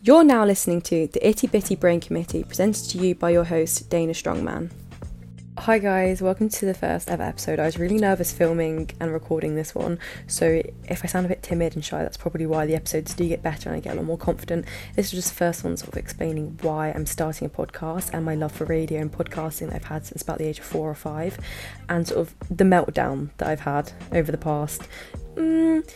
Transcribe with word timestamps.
You're 0.00 0.22
now 0.22 0.44
listening 0.44 0.80
to 0.82 1.08
the 1.08 1.28
Itty 1.28 1.48
Bitty 1.48 1.74
Brain 1.74 1.98
Committee, 1.98 2.44
presented 2.44 2.88
to 2.90 2.98
you 2.98 3.16
by 3.16 3.30
your 3.30 3.42
host, 3.42 3.90
Dana 3.90 4.12
Strongman. 4.12 4.70
Hi, 5.58 5.80
guys, 5.80 6.22
welcome 6.22 6.48
to 6.50 6.66
the 6.66 6.72
first 6.72 7.10
ever 7.10 7.24
episode. 7.24 7.58
I 7.58 7.64
was 7.64 7.80
really 7.80 7.96
nervous 7.96 8.32
filming 8.32 8.92
and 9.00 9.12
recording 9.12 9.56
this 9.56 9.74
one, 9.74 9.98
so 10.28 10.62
if 10.88 11.00
I 11.02 11.08
sound 11.08 11.26
a 11.26 11.28
bit 11.28 11.42
timid 11.42 11.74
and 11.74 11.84
shy, 11.84 12.00
that's 12.00 12.16
probably 12.16 12.46
why 12.46 12.64
the 12.64 12.76
episodes 12.76 13.12
do 13.12 13.26
get 13.26 13.42
better 13.42 13.70
and 13.70 13.76
I 13.76 13.80
get 13.80 13.94
a 13.94 13.96
lot 13.96 14.04
more 14.04 14.16
confident. 14.16 14.66
This 14.94 15.06
is 15.06 15.12
just 15.12 15.30
the 15.30 15.34
first 15.34 15.64
one, 15.64 15.76
sort 15.76 15.92
of 15.92 15.98
explaining 15.98 16.56
why 16.62 16.92
I'm 16.92 17.04
starting 17.04 17.46
a 17.46 17.50
podcast 17.50 18.10
and 18.12 18.24
my 18.24 18.36
love 18.36 18.52
for 18.52 18.66
radio 18.66 19.00
and 19.00 19.10
podcasting 19.10 19.70
that 19.70 19.74
I've 19.74 19.84
had 19.86 20.06
since 20.06 20.22
about 20.22 20.38
the 20.38 20.46
age 20.46 20.60
of 20.60 20.64
four 20.64 20.88
or 20.88 20.94
five, 20.94 21.38
and 21.88 22.06
sort 22.06 22.20
of 22.20 22.34
the 22.56 22.62
meltdown 22.62 23.30
that 23.38 23.48
I've 23.48 23.60
had 23.60 23.90
over 24.12 24.30
the 24.30 24.38
past. 24.38 24.82
Mm, 25.34 25.88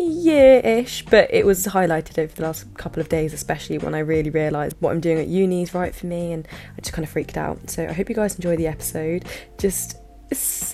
year-ish, 0.00 1.04
but 1.06 1.32
it 1.32 1.44
was 1.44 1.66
highlighted 1.66 2.18
over 2.18 2.34
the 2.34 2.42
last 2.42 2.72
couple 2.76 3.00
of 3.00 3.08
days, 3.08 3.32
especially 3.32 3.78
when 3.78 3.94
I 3.94 3.98
really 3.98 4.30
realised 4.30 4.76
what 4.80 4.90
I'm 4.90 5.00
doing 5.00 5.18
at 5.18 5.28
uni 5.28 5.62
is 5.62 5.74
right 5.74 5.94
for 5.94 6.06
me, 6.06 6.32
and 6.32 6.46
I 6.76 6.80
just 6.80 6.92
kind 6.92 7.04
of 7.04 7.10
freaked 7.10 7.36
out. 7.36 7.70
So 7.70 7.86
I 7.86 7.92
hope 7.92 8.08
you 8.08 8.14
guys 8.14 8.34
enjoy 8.34 8.56
the 8.56 8.66
episode. 8.66 9.24
Just 9.58 9.96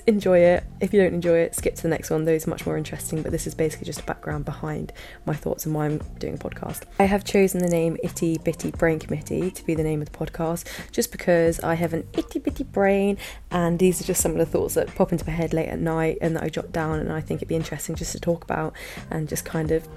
enjoy 0.06 0.38
it. 0.38 0.64
If 0.80 0.92
you 0.92 1.00
don't 1.00 1.14
enjoy 1.14 1.38
it, 1.38 1.54
skip 1.54 1.74
to 1.76 1.82
the 1.82 1.88
next 1.88 2.10
one. 2.10 2.24
Those 2.24 2.46
are 2.46 2.50
much 2.50 2.66
more 2.66 2.76
interesting, 2.76 3.22
but 3.22 3.32
this 3.32 3.46
is 3.46 3.54
basically 3.54 3.86
just 3.86 4.00
a 4.00 4.04
background 4.04 4.44
behind 4.44 4.92
my 5.26 5.34
thoughts 5.34 5.66
and 5.66 5.74
why 5.74 5.86
I'm 5.86 5.98
doing 6.18 6.34
a 6.34 6.38
podcast. 6.38 6.82
I 6.98 7.04
have 7.04 7.24
chosen 7.24 7.60
the 7.60 7.68
name 7.68 7.96
Itty 8.02 8.38
Bitty 8.38 8.70
Brain 8.72 8.98
Committee 8.98 9.50
to 9.50 9.64
be 9.64 9.74
the 9.74 9.82
name 9.82 10.02
of 10.02 10.10
the 10.10 10.18
podcast 10.18 10.66
just 10.92 11.12
because 11.12 11.60
I 11.60 11.74
have 11.74 11.92
an 11.92 12.06
itty 12.12 12.38
bitty 12.38 12.64
brain 12.64 13.18
and 13.50 13.78
these 13.78 14.00
are 14.00 14.04
just 14.04 14.20
some 14.20 14.32
of 14.32 14.38
the 14.38 14.46
thoughts 14.46 14.74
that 14.74 14.94
pop 14.94 15.12
into 15.12 15.26
my 15.26 15.32
head 15.32 15.52
late 15.52 15.68
at 15.68 15.78
night 15.78 16.18
and 16.20 16.36
that 16.36 16.42
I 16.42 16.48
jot 16.48 16.72
down 16.72 17.00
and 17.00 17.12
I 17.12 17.20
think 17.20 17.38
it'd 17.38 17.48
be 17.48 17.56
interesting 17.56 17.94
just 17.94 18.12
to 18.12 18.20
talk 18.20 18.44
about 18.44 18.74
and 19.10 19.28
just 19.28 19.44
kind 19.44 19.70
of 19.70 19.88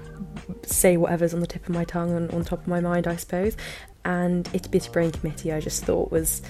say 0.62 0.96
whatever's 0.96 1.34
on 1.34 1.40
the 1.40 1.46
tip 1.46 1.64
of 1.68 1.74
my 1.74 1.84
tongue 1.84 2.12
and 2.12 2.30
on 2.32 2.44
top 2.44 2.60
of 2.60 2.68
my 2.68 2.80
mind, 2.80 3.06
I 3.06 3.16
suppose. 3.16 3.56
And 4.04 4.48
Itty 4.52 4.68
Bitty 4.68 4.90
Brain 4.90 5.12
Committee, 5.12 5.52
I 5.52 5.60
just 5.60 5.84
thought 5.84 6.10
was 6.10 6.42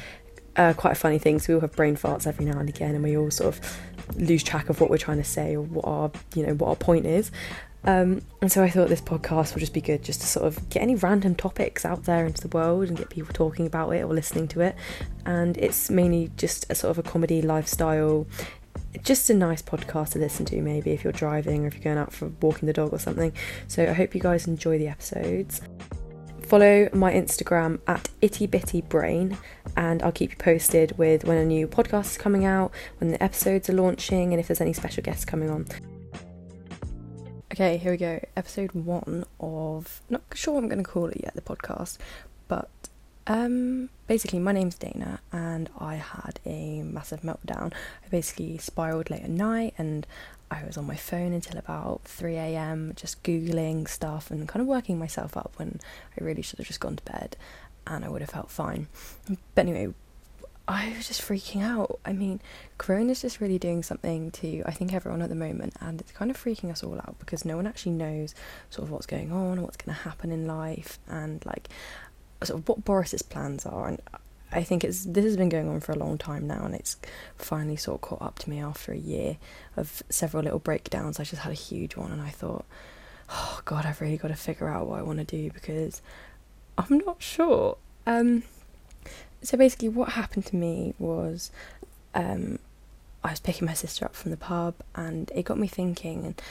uh, 0.56 0.72
quite 0.74 0.92
a 0.92 0.96
funny 0.96 1.18
thing. 1.18 1.38
So 1.38 1.52
we 1.52 1.54
all 1.56 1.60
have 1.62 1.72
brain 1.72 1.96
farts 1.96 2.26
every 2.26 2.44
now 2.44 2.58
and 2.58 2.68
again, 2.68 2.94
and 2.94 3.02
we 3.02 3.16
all 3.16 3.30
sort 3.30 3.54
of 3.54 3.78
lose 4.16 4.42
track 4.42 4.68
of 4.68 4.80
what 4.80 4.90
we're 4.90 4.98
trying 4.98 5.18
to 5.18 5.24
say 5.24 5.54
or 5.54 5.62
what 5.62 5.84
our 5.84 6.10
you 6.34 6.46
know 6.46 6.54
what 6.54 6.68
our 6.68 6.76
point 6.76 7.06
is. 7.06 7.30
Um, 7.84 8.22
and 8.40 8.50
so 8.50 8.62
I 8.62 8.70
thought 8.70 8.88
this 8.88 9.00
podcast 9.00 9.54
would 9.54 9.60
just 9.60 9.74
be 9.74 9.80
good 9.80 10.04
just 10.04 10.20
to 10.20 10.26
sort 10.26 10.46
of 10.46 10.68
get 10.68 10.82
any 10.82 10.94
random 10.94 11.34
topics 11.34 11.84
out 11.84 12.04
there 12.04 12.24
into 12.26 12.46
the 12.46 12.56
world 12.56 12.88
and 12.88 12.96
get 12.96 13.10
people 13.10 13.32
talking 13.32 13.66
about 13.66 13.90
it 13.90 14.02
or 14.02 14.14
listening 14.14 14.46
to 14.48 14.60
it. 14.60 14.76
And 15.26 15.56
it's 15.58 15.90
mainly 15.90 16.30
just 16.36 16.70
a 16.70 16.74
sort 16.74 16.96
of 16.96 17.04
a 17.04 17.08
comedy 17.08 17.42
lifestyle, 17.42 18.26
just 19.02 19.28
a 19.30 19.34
nice 19.34 19.62
podcast 19.62 20.10
to 20.10 20.20
listen 20.20 20.46
to, 20.46 20.62
maybe 20.62 20.92
if 20.92 21.02
you're 21.02 21.12
driving 21.12 21.64
or 21.64 21.68
if 21.68 21.74
you're 21.74 21.82
going 21.84 21.98
out 21.98 22.12
for 22.12 22.28
walking 22.40 22.66
the 22.66 22.72
dog 22.72 22.92
or 22.92 23.00
something. 23.00 23.32
So 23.66 23.82
I 23.84 23.92
hope 23.92 24.14
you 24.14 24.20
guys 24.20 24.46
enjoy 24.46 24.78
the 24.78 24.86
episodes. 24.86 25.60
Follow 26.52 26.90
my 26.92 27.10
Instagram 27.14 27.80
at 27.86 28.10
ittybittybrain 28.20 29.38
and 29.74 30.02
I'll 30.02 30.12
keep 30.12 30.32
you 30.32 30.36
posted 30.36 30.98
with 30.98 31.24
when 31.24 31.38
a 31.38 31.46
new 31.46 31.66
podcast 31.66 32.10
is 32.10 32.18
coming 32.18 32.44
out, 32.44 32.72
when 32.98 33.10
the 33.10 33.22
episodes 33.22 33.70
are 33.70 33.72
launching, 33.72 34.34
and 34.34 34.38
if 34.38 34.48
there's 34.48 34.60
any 34.60 34.74
special 34.74 35.02
guests 35.02 35.24
coming 35.24 35.48
on. 35.48 35.66
Okay, 37.50 37.78
here 37.78 37.92
we 37.92 37.96
go. 37.96 38.20
Episode 38.36 38.72
one 38.72 39.24
of 39.40 40.02
not 40.10 40.24
sure 40.34 40.58
I'm 40.58 40.68
going 40.68 40.84
to 40.84 40.90
call 40.90 41.06
it 41.06 41.22
yet, 41.22 41.34
the 41.34 41.40
podcast, 41.40 41.96
but 42.48 42.68
um, 43.26 43.88
basically 44.06 44.38
my 44.38 44.52
name's 44.52 44.76
Dana, 44.76 45.20
and 45.32 45.70
I 45.78 45.96
had 45.96 46.40
a 46.44 46.82
massive 46.82 47.22
meltdown. 47.22 47.72
I 48.04 48.08
basically 48.10 48.58
spiraled 48.58 49.10
late 49.10 49.22
at 49.22 49.30
night, 49.30 49.74
and 49.78 50.06
I 50.50 50.64
was 50.64 50.76
on 50.76 50.86
my 50.86 50.96
phone 50.96 51.32
until 51.32 51.58
about 51.58 52.02
3 52.04 52.36
a.m. 52.36 52.92
just 52.94 53.22
googling 53.22 53.88
stuff 53.88 54.30
and 54.30 54.46
kind 54.46 54.60
of 54.60 54.66
working 54.66 54.98
myself 54.98 55.36
up 55.36 55.52
when 55.56 55.80
I 56.20 56.24
really 56.24 56.42
should 56.42 56.58
have 56.58 56.66
just 56.66 56.80
gone 56.80 56.96
to 56.96 57.04
bed 57.04 57.36
and 57.86 58.04
I 58.04 58.08
would 58.08 58.20
have 58.20 58.30
felt 58.30 58.50
fine. 58.50 58.88
But 59.54 59.66
anyway, 59.66 59.94
I 60.68 60.92
was 60.96 61.08
just 61.08 61.22
freaking 61.22 61.62
out. 61.62 61.98
I 62.04 62.12
mean, 62.12 62.40
Corona's 62.78 63.22
just 63.22 63.40
really 63.40 63.58
doing 63.58 63.82
something 63.82 64.30
to 64.32 64.62
I 64.64 64.70
think 64.70 64.92
everyone 64.92 65.22
at 65.22 65.28
the 65.28 65.34
moment, 65.34 65.74
and 65.80 66.00
it's 66.00 66.12
kind 66.12 66.30
of 66.30 66.42
freaking 66.42 66.70
us 66.70 66.82
all 66.82 66.96
out 66.96 67.16
because 67.18 67.44
no 67.44 67.56
one 67.56 67.66
actually 67.66 67.92
knows 67.92 68.34
sort 68.70 68.84
of 68.84 68.90
what's 68.90 69.06
going 69.06 69.32
on 69.32 69.62
what's 69.62 69.76
going 69.76 69.94
to 69.94 70.02
happen 70.02 70.30
in 70.30 70.46
life, 70.46 70.98
and 71.08 71.44
like 71.44 71.68
sort 72.46 72.60
of 72.60 72.68
what 72.68 72.84
Boris's 72.84 73.22
plans 73.22 73.66
are. 73.66 73.88
And 73.88 74.00
I 74.52 74.62
think 74.62 74.84
it's 74.84 75.04
this 75.04 75.24
has 75.24 75.36
been 75.36 75.48
going 75.48 75.68
on 75.68 75.80
for 75.80 75.92
a 75.92 75.98
long 75.98 76.18
time 76.18 76.46
now, 76.46 76.64
and 76.64 76.74
it's 76.74 76.96
finally 77.36 77.76
sort 77.76 77.96
of 77.96 78.00
caught 78.02 78.22
up 78.22 78.38
to 78.40 78.50
me 78.50 78.60
after 78.60 78.92
a 78.92 78.98
year 78.98 79.38
of 79.76 80.02
several 80.10 80.42
little 80.42 80.58
breakdowns. 80.58 81.18
I 81.18 81.24
just 81.24 81.42
had 81.42 81.52
a 81.52 81.56
huge 81.56 81.96
one, 81.96 82.12
and 82.12 82.20
I 82.20 82.30
thought, 82.30 82.64
oh 83.30 83.60
God, 83.64 83.86
I've 83.86 84.00
really 84.00 84.18
got 84.18 84.28
to 84.28 84.34
figure 84.34 84.68
out 84.68 84.86
what 84.86 84.98
I 84.98 85.02
want 85.02 85.18
to 85.18 85.24
do 85.24 85.50
because 85.50 86.02
I'm 86.76 86.98
not 86.98 87.22
sure. 87.22 87.78
Um, 88.06 88.42
so 89.42 89.56
basically, 89.56 89.88
what 89.88 90.10
happened 90.10 90.46
to 90.46 90.56
me 90.56 90.94
was, 90.98 91.50
um, 92.14 92.58
I 93.24 93.30
was 93.30 93.40
picking 93.40 93.66
my 93.66 93.74
sister 93.74 94.04
up 94.04 94.14
from 94.14 94.30
the 94.30 94.36
pub, 94.36 94.74
and 94.94 95.30
it 95.34 95.44
got 95.44 95.58
me 95.58 95.66
thinking, 95.66 96.26
and 96.26 96.42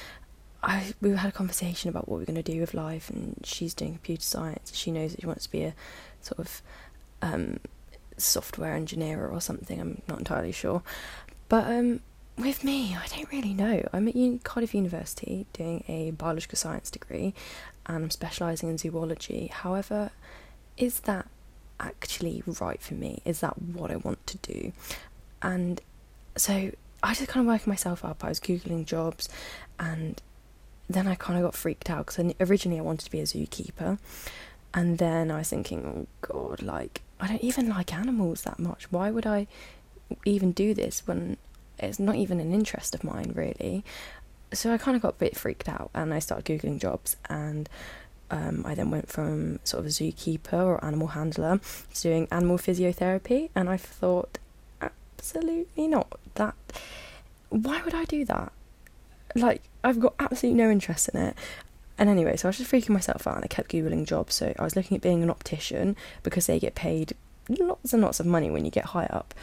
I 0.63 0.93
we 1.01 1.11
had 1.11 1.29
a 1.29 1.31
conversation 1.31 1.89
about 1.89 2.07
what 2.07 2.19
we're 2.19 2.25
going 2.25 2.41
to 2.41 2.51
do 2.51 2.59
with 2.59 2.73
life, 2.73 3.09
and 3.09 3.39
she's 3.43 3.73
doing 3.73 3.93
computer 3.93 4.23
science. 4.23 4.75
She 4.75 4.91
knows 4.91 5.11
that 5.11 5.21
she 5.21 5.27
wants 5.27 5.45
to 5.45 5.51
be 5.51 5.63
a 5.63 5.73
sort 6.21 6.39
of 6.39 6.61
um, 7.21 7.59
software 8.17 8.73
engineer 8.73 9.27
or 9.27 9.41
something. 9.41 9.79
I'm 9.79 10.01
not 10.07 10.19
entirely 10.19 10.51
sure, 10.51 10.83
but 11.49 11.65
um, 11.65 12.01
with 12.37 12.63
me, 12.63 12.95
I 12.95 13.07
don't 13.07 13.31
really 13.31 13.53
know. 13.53 13.87
I'm 13.91 14.07
at 14.07 14.43
Cardiff 14.43 14.73
University 14.73 15.45
doing 15.53 15.83
a 15.87 16.11
biological 16.11 16.57
science 16.57 16.91
degree, 16.91 17.33
and 17.85 18.03
I'm 18.03 18.09
specialising 18.11 18.69
in 18.69 18.77
zoology. 18.77 19.47
However, 19.47 20.11
is 20.77 21.01
that 21.01 21.27
actually 21.79 22.43
right 22.59 22.81
for 22.81 22.93
me? 22.93 23.21
Is 23.25 23.39
that 23.41 23.61
what 23.61 23.91
I 23.91 23.97
want 23.97 24.25
to 24.27 24.37
do? 24.37 24.71
And 25.41 25.81
so 26.35 26.71
I 27.03 27.13
just 27.13 27.27
kind 27.27 27.45
of 27.45 27.51
working 27.51 27.71
myself 27.71 28.05
up. 28.05 28.23
I 28.23 28.29
was 28.29 28.39
googling 28.39 28.85
jobs, 28.85 29.27
and 29.79 30.21
then 30.93 31.07
I 31.07 31.15
kind 31.15 31.37
of 31.37 31.43
got 31.45 31.55
freaked 31.55 31.89
out 31.89 32.07
because 32.07 32.33
originally 32.39 32.79
I 32.79 32.83
wanted 32.83 33.05
to 33.05 33.11
be 33.11 33.19
a 33.19 33.23
zookeeper, 33.23 33.99
and 34.73 34.97
then 34.97 35.31
I 35.31 35.39
was 35.39 35.49
thinking, 35.49 35.85
oh 35.85 36.07
god, 36.21 36.61
like 36.61 37.01
I 37.19 37.27
don't 37.27 37.43
even 37.43 37.69
like 37.69 37.93
animals 37.93 38.41
that 38.43 38.59
much. 38.59 38.91
Why 38.91 39.11
would 39.11 39.27
I 39.27 39.47
even 40.25 40.51
do 40.51 40.73
this 40.73 41.05
when 41.05 41.37
it's 41.77 41.99
not 41.99 42.15
even 42.15 42.39
an 42.39 42.53
interest 42.53 42.95
of 42.95 43.03
mine, 43.03 43.31
really? 43.35 43.83
So 44.53 44.73
I 44.73 44.77
kind 44.77 44.95
of 44.95 45.01
got 45.01 45.13
a 45.13 45.17
bit 45.17 45.37
freaked 45.37 45.69
out 45.69 45.91
and 45.93 46.13
I 46.13 46.19
started 46.19 46.45
Googling 46.45 46.79
jobs. 46.79 47.15
And 47.29 47.69
um, 48.29 48.63
I 48.65 48.75
then 48.75 48.91
went 48.91 49.07
from 49.07 49.59
sort 49.63 49.81
of 49.81 49.85
a 49.85 49.89
zookeeper 49.89 50.53
or 50.53 50.83
animal 50.83 51.07
handler 51.07 51.59
to 51.93 52.01
doing 52.01 52.27
animal 52.31 52.57
physiotherapy. 52.57 53.49
And 53.55 53.69
I 53.69 53.77
thought, 53.77 54.37
absolutely 54.81 55.87
not. 55.87 56.19
That, 56.35 56.55
why 57.49 57.81
would 57.83 57.93
I 57.95 58.05
do 58.05 58.25
that? 58.25 58.51
Like, 59.35 59.61
I've 59.83 59.99
got 59.99 60.15
absolutely 60.19 60.61
no 60.61 60.69
interest 60.69 61.09
in 61.09 61.19
it. 61.19 61.35
And 61.97 62.09
anyway, 62.09 62.35
so 62.35 62.47
I 62.47 62.49
was 62.49 62.57
just 62.57 62.71
freaking 62.71 62.89
myself 62.89 63.27
out 63.27 63.35
and 63.35 63.43
I 63.43 63.47
kept 63.47 63.71
Googling 63.71 64.05
jobs. 64.05 64.35
So 64.35 64.53
I 64.57 64.63
was 64.63 64.75
looking 64.75 64.95
at 64.95 65.03
being 65.03 65.21
an 65.21 65.29
optician 65.29 65.95
because 66.23 66.47
they 66.47 66.59
get 66.59 66.75
paid 66.75 67.13
lots 67.47 67.93
and 67.93 68.01
lots 68.01 68.19
of 68.19 68.25
money 68.25 68.49
when 68.49 68.65
you 68.65 68.71
get 68.71 68.85
high 68.85 69.05
up. 69.07 69.33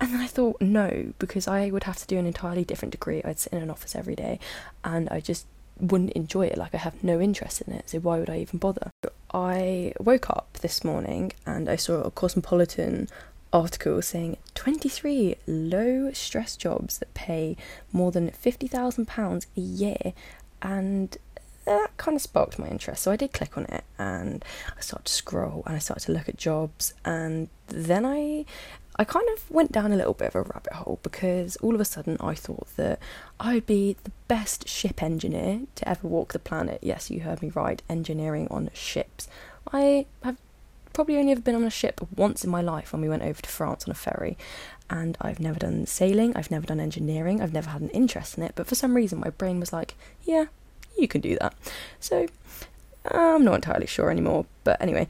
And 0.00 0.12
then 0.12 0.20
I 0.20 0.26
thought, 0.26 0.60
no, 0.60 1.12
because 1.20 1.46
I 1.46 1.70
would 1.70 1.84
have 1.84 1.98
to 1.98 2.06
do 2.06 2.18
an 2.18 2.26
entirely 2.26 2.64
different 2.64 2.90
degree. 2.90 3.22
I'd 3.24 3.38
sit 3.38 3.52
in 3.52 3.62
an 3.62 3.70
office 3.70 3.94
every 3.94 4.16
day 4.16 4.40
and 4.82 5.08
I 5.10 5.20
just 5.20 5.46
wouldn't 5.78 6.10
enjoy 6.12 6.46
it. 6.46 6.58
Like, 6.58 6.74
I 6.74 6.78
have 6.78 7.04
no 7.04 7.20
interest 7.20 7.62
in 7.62 7.72
it. 7.72 7.90
So, 7.90 8.00
why 8.00 8.18
would 8.18 8.30
I 8.30 8.38
even 8.38 8.58
bother? 8.58 8.90
I 9.32 9.92
woke 10.00 10.28
up 10.28 10.58
this 10.60 10.82
morning 10.82 11.32
and 11.46 11.68
I 11.68 11.76
saw 11.76 12.02
a 12.02 12.10
Cosmopolitan 12.10 13.08
article 13.52 14.00
saying 14.02 14.36
23 14.54 15.36
low 15.46 16.10
stress 16.12 16.56
jobs 16.56 16.98
that 16.98 17.12
pay 17.14 17.56
more 17.92 18.10
than 18.10 18.30
£50,000 18.30 19.46
a 19.56 19.60
year. 19.60 20.12
And 20.60 21.16
that 21.64 21.96
kind 21.96 22.16
of 22.16 22.22
sparked 22.22 22.58
my 22.58 22.68
interest. 22.68 23.02
So 23.02 23.12
I 23.12 23.16
did 23.16 23.32
click 23.32 23.56
on 23.56 23.64
it 23.66 23.84
and 23.98 24.44
I 24.76 24.80
started 24.80 25.06
to 25.06 25.12
scroll 25.12 25.62
and 25.66 25.76
I 25.76 25.78
started 25.78 26.06
to 26.06 26.12
look 26.12 26.28
at 26.28 26.36
jobs 26.36 26.94
and 27.04 27.48
then 27.68 28.04
I 28.04 28.44
I 28.96 29.04
kind 29.04 29.26
of 29.34 29.50
went 29.50 29.72
down 29.72 29.90
a 29.90 29.96
little 29.96 30.12
bit 30.12 30.28
of 30.28 30.34
a 30.34 30.42
rabbit 30.42 30.74
hole 30.74 30.98
because 31.02 31.56
all 31.56 31.74
of 31.74 31.80
a 31.80 31.84
sudden 31.84 32.18
I 32.20 32.34
thought 32.34 32.68
that 32.76 32.98
I 33.40 33.54
would 33.54 33.66
be 33.66 33.96
the 34.04 34.12
best 34.28 34.68
ship 34.68 35.02
engineer 35.02 35.62
to 35.76 35.88
ever 35.88 36.06
walk 36.06 36.32
the 36.32 36.38
planet. 36.38 36.80
Yes, 36.82 37.10
you 37.10 37.20
heard 37.20 37.40
me 37.40 37.50
right, 37.54 37.80
engineering 37.88 38.48
on 38.50 38.68
ships. 38.74 39.28
I 39.72 40.06
have 40.22 40.36
probably 40.92 41.16
only 41.16 41.32
ever 41.32 41.40
been 41.40 41.54
on 41.54 41.64
a 41.64 41.70
ship 41.70 42.00
once 42.16 42.44
in 42.44 42.50
my 42.50 42.60
life 42.60 42.92
when 42.92 43.02
we 43.02 43.08
went 43.08 43.22
over 43.22 43.40
to 43.40 43.48
France 43.48 43.84
on 43.84 43.90
a 43.90 43.94
ferry. 43.94 44.36
And 44.90 45.16
I've 45.20 45.40
never 45.40 45.58
done 45.58 45.86
sailing, 45.86 46.36
I've 46.36 46.50
never 46.50 46.66
done 46.66 46.80
engineering, 46.80 47.40
I've 47.40 47.52
never 47.54 47.70
had 47.70 47.80
an 47.80 47.88
interest 47.90 48.36
in 48.36 48.44
it, 48.44 48.52
but 48.54 48.66
for 48.66 48.74
some 48.74 48.94
reason 48.94 49.20
my 49.20 49.30
brain 49.30 49.58
was 49.58 49.72
like, 49.72 49.94
yeah, 50.24 50.46
you 50.98 51.08
can 51.08 51.20
do 51.20 51.36
that. 51.40 51.54
So 51.98 52.26
I'm 53.10 53.44
not 53.44 53.54
entirely 53.54 53.86
sure 53.86 54.10
anymore. 54.10 54.46
But 54.64 54.80
anyway, 54.80 55.08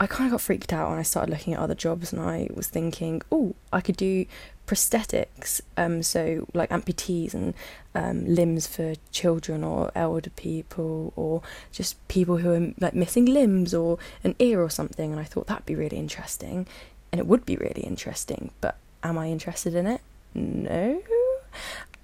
I 0.00 0.06
kind 0.06 0.26
of 0.26 0.32
got 0.32 0.40
freaked 0.40 0.72
out 0.72 0.90
when 0.90 0.98
I 0.98 1.02
started 1.02 1.32
looking 1.32 1.54
at 1.54 1.60
other 1.60 1.74
jobs, 1.74 2.12
and 2.12 2.22
I 2.22 2.48
was 2.54 2.68
thinking, 2.68 3.22
oh, 3.32 3.54
I 3.72 3.80
could 3.80 3.96
do 3.96 4.26
prosthetics, 4.68 5.62
um, 5.76 6.02
so 6.02 6.46
like 6.52 6.68
amputees 6.68 7.32
and 7.32 7.54
um, 7.94 8.26
limbs 8.26 8.66
for 8.66 8.94
children 9.10 9.64
or 9.64 9.90
elder 9.94 10.30
people, 10.30 11.12
or 11.16 11.42
just 11.72 11.96
people 12.08 12.36
who 12.36 12.52
are 12.52 12.74
like 12.78 12.94
missing 12.94 13.24
limbs 13.24 13.72
or 13.74 13.98
an 14.22 14.36
ear 14.38 14.62
or 14.62 14.70
something. 14.70 15.10
And 15.10 15.18
I 15.18 15.24
thought 15.24 15.46
that'd 15.46 15.66
be 15.66 15.74
really 15.74 15.96
interesting, 15.96 16.66
and 17.10 17.18
it 17.18 17.26
would 17.26 17.46
be 17.46 17.56
really 17.56 17.82
interesting. 17.82 18.50
But 18.60 18.76
am 19.02 19.18
I 19.18 19.28
interested 19.30 19.74
in 19.74 19.86
it? 19.86 20.02
No. 20.34 21.02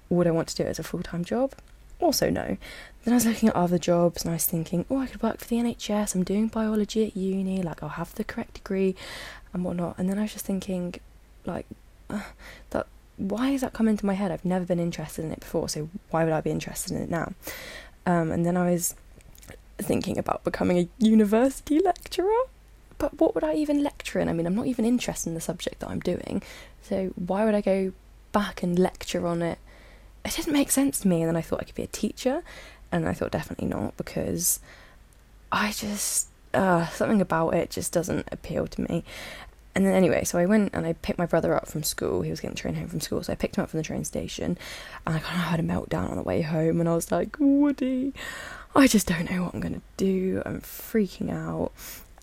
Would 0.09 0.27
I 0.27 0.31
want 0.31 0.47
to 0.49 0.55
do 0.55 0.63
it 0.63 0.69
as 0.69 0.79
a 0.79 0.83
full 0.83 1.03
time 1.03 1.23
job? 1.23 1.53
Also, 2.01 2.29
no. 2.29 2.57
Then 3.03 3.13
I 3.13 3.15
was 3.15 3.25
looking 3.25 3.49
at 3.49 3.55
other 3.55 3.77
jobs 3.77 4.23
and 4.23 4.31
I 4.31 4.35
was 4.35 4.45
thinking, 4.45 4.85
oh, 4.89 4.99
I 4.99 5.07
could 5.07 5.23
work 5.23 5.37
for 5.39 5.45
the 5.45 5.57
NHS. 5.57 6.15
I'm 6.15 6.23
doing 6.23 6.47
biology 6.47 7.05
at 7.05 7.15
uni. 7.15 7.61
Like, 7.61 7.81
I'll 7.81 7.89
have 7.89 8.13
the 8.15 8.23
correct 8.23 8.55
degree 8.55 8.95
and 9.53 9.63
whatnot. 9.63 9.97
And 9.97 10.09
then 10.09 10.19
I 10.19 10.23
was 10.23 10.33
just 10.33 10.45
thinking, 10.45 10.95
like, 11.45 11.67
that 12.69 12.87
why 13.17 13.49
has 13.51 13.61
that 13.61 13.73
come 13.73 13.87
into 13.87 14.05
my 14.05 14.13
head? 14.13 14.31
I've 14.31 14.45
never 14.45 14.65
been 14.65 14.79
interested 14.79 15.23
in 15.25 15.31
it 15.31 15.39
before, 15.39 15.69
so 15.69 15.89
why 16.09 16.23
would 16.23 16.33
I 16.33 16.41
be 16.41 16.51
interested 16.51 16.93
in 16.93 17.01
it 17.01 17.09
now? 17.09 17.33
Um, 18.05 18.31
and 18.31 18.45
then 18.45 18.57
I 18.57 18.71
was 18.71 18.95
thinking 19.77 20.17
about 20.17 20.43
becoming 20.43 20.77
a 20.77 20.89
university 20.99 21.79
lecturer. 21.79 22.31
But 22.97 23.19
what 23.19 23.35
would 23.35 23.43
I 23.43 23.55
even 23.55 23.83
lecture 23.83 24.19
in? 24.19 24.29
I 24.29 24.33
mean, 24.33 24.45
I'm 24.45 24.55
not 24.55 24.67
even 24.67 24.85
interested 24.85 25.29
in 25.29 25.35
the 25.35 25.41
subject 25.41 25.79
that 25.79 25.89
I'm 25.89 25.99
doing, 25.99 26.41
so 26.81 27.11
why 27.15 27.45
would 27.45 27.55
I 27.55 27.61
go 27.61 27.91
back 28.31 28.63
and 28.63 28.79
lecture 28.79 29.27
on 29.27 29.41
it? 29.41 29.59
It 30.23 30.31
didn't 30.31 30.53
make 30.53 30.71
sense 30.71 30.99
to 31.01 31.07
me, 31.07 31.21
and 31.21 31.27
then 31.29 31.35
I 31.35 31.41
thought 31.41 31.59
I 31.61 31.65
could 31.65 31.75
be 31.75 31.83
a 31.83 31.87
teacher, 31.87 32.41
and 32.91 33.07
I 33.07 33.13
thought 33.13 33.31
definitely 33.31 33.67
not 33.67 33.97
because 33.97 34.59
I 35.51 35.71
just 35.71 36.29
uh, 36.53 36.87
something 36.87 37.21
about 37.21 37.53
it 37.53 37.69
just 37.69 37.91
doesn't 37.91 38.27
appeal 38.31 38.65
to 38.67 38.81
me. 38.81 39.03
And 39.75 39.85
then 39.85 39.93
anyway, 39.93 40.23
so 40.23 40.39
I 40.39 40.45
went 40.45 40.73
and 40.73 40.85
I 40.85 40.93
picked 40.93 41.19
my 41.19 41.25
brother 41.25 41.53
up 41.53 41.67
from 41.67 41.83
school. 41.83 42.21
He 42.21 42.29
was 42.29 42.39
getting 42.39 42.55
the 42.55 42.61
train 42.61 42.75
home 42.75 42.87
from 42.87 43.01
school, 43.01 43.21
so 43.21 43.33
I 43.33 43.35
picked 43.35 43.57
him 43.57 43.63
up 43.63 43.69
from 43.69 43.79
the 43.79 43.83
train 43.83 44.05
station, 44.05 44.57
and 45.05 45.15
I 45.15 45.19
kind 45.19 45.37
of 45.37 45.47
had 45.47 45.59
a 45.59 45.63
meltdown 45.63 46.09
on 46.09 46.15
the 46.15 46.23
way 46.23 46.41
home. 46.41 46.79
And 46.79 46.87
I 46.87 46.95
was 46.95 47.11
like, 47.11 47.35
Woody, 47.39 48.13
I 48.73 48.87
just 48.87 49.07
don't 49.07 49.29
know 49.29 49.43
what 49.43 49.53
I'm 49.53 49.59
gonna 49.59 49.81
do. 49.97 50.41
I'm 50.45 50.61
freaking 50.61 51.29
out. 51.29 51.73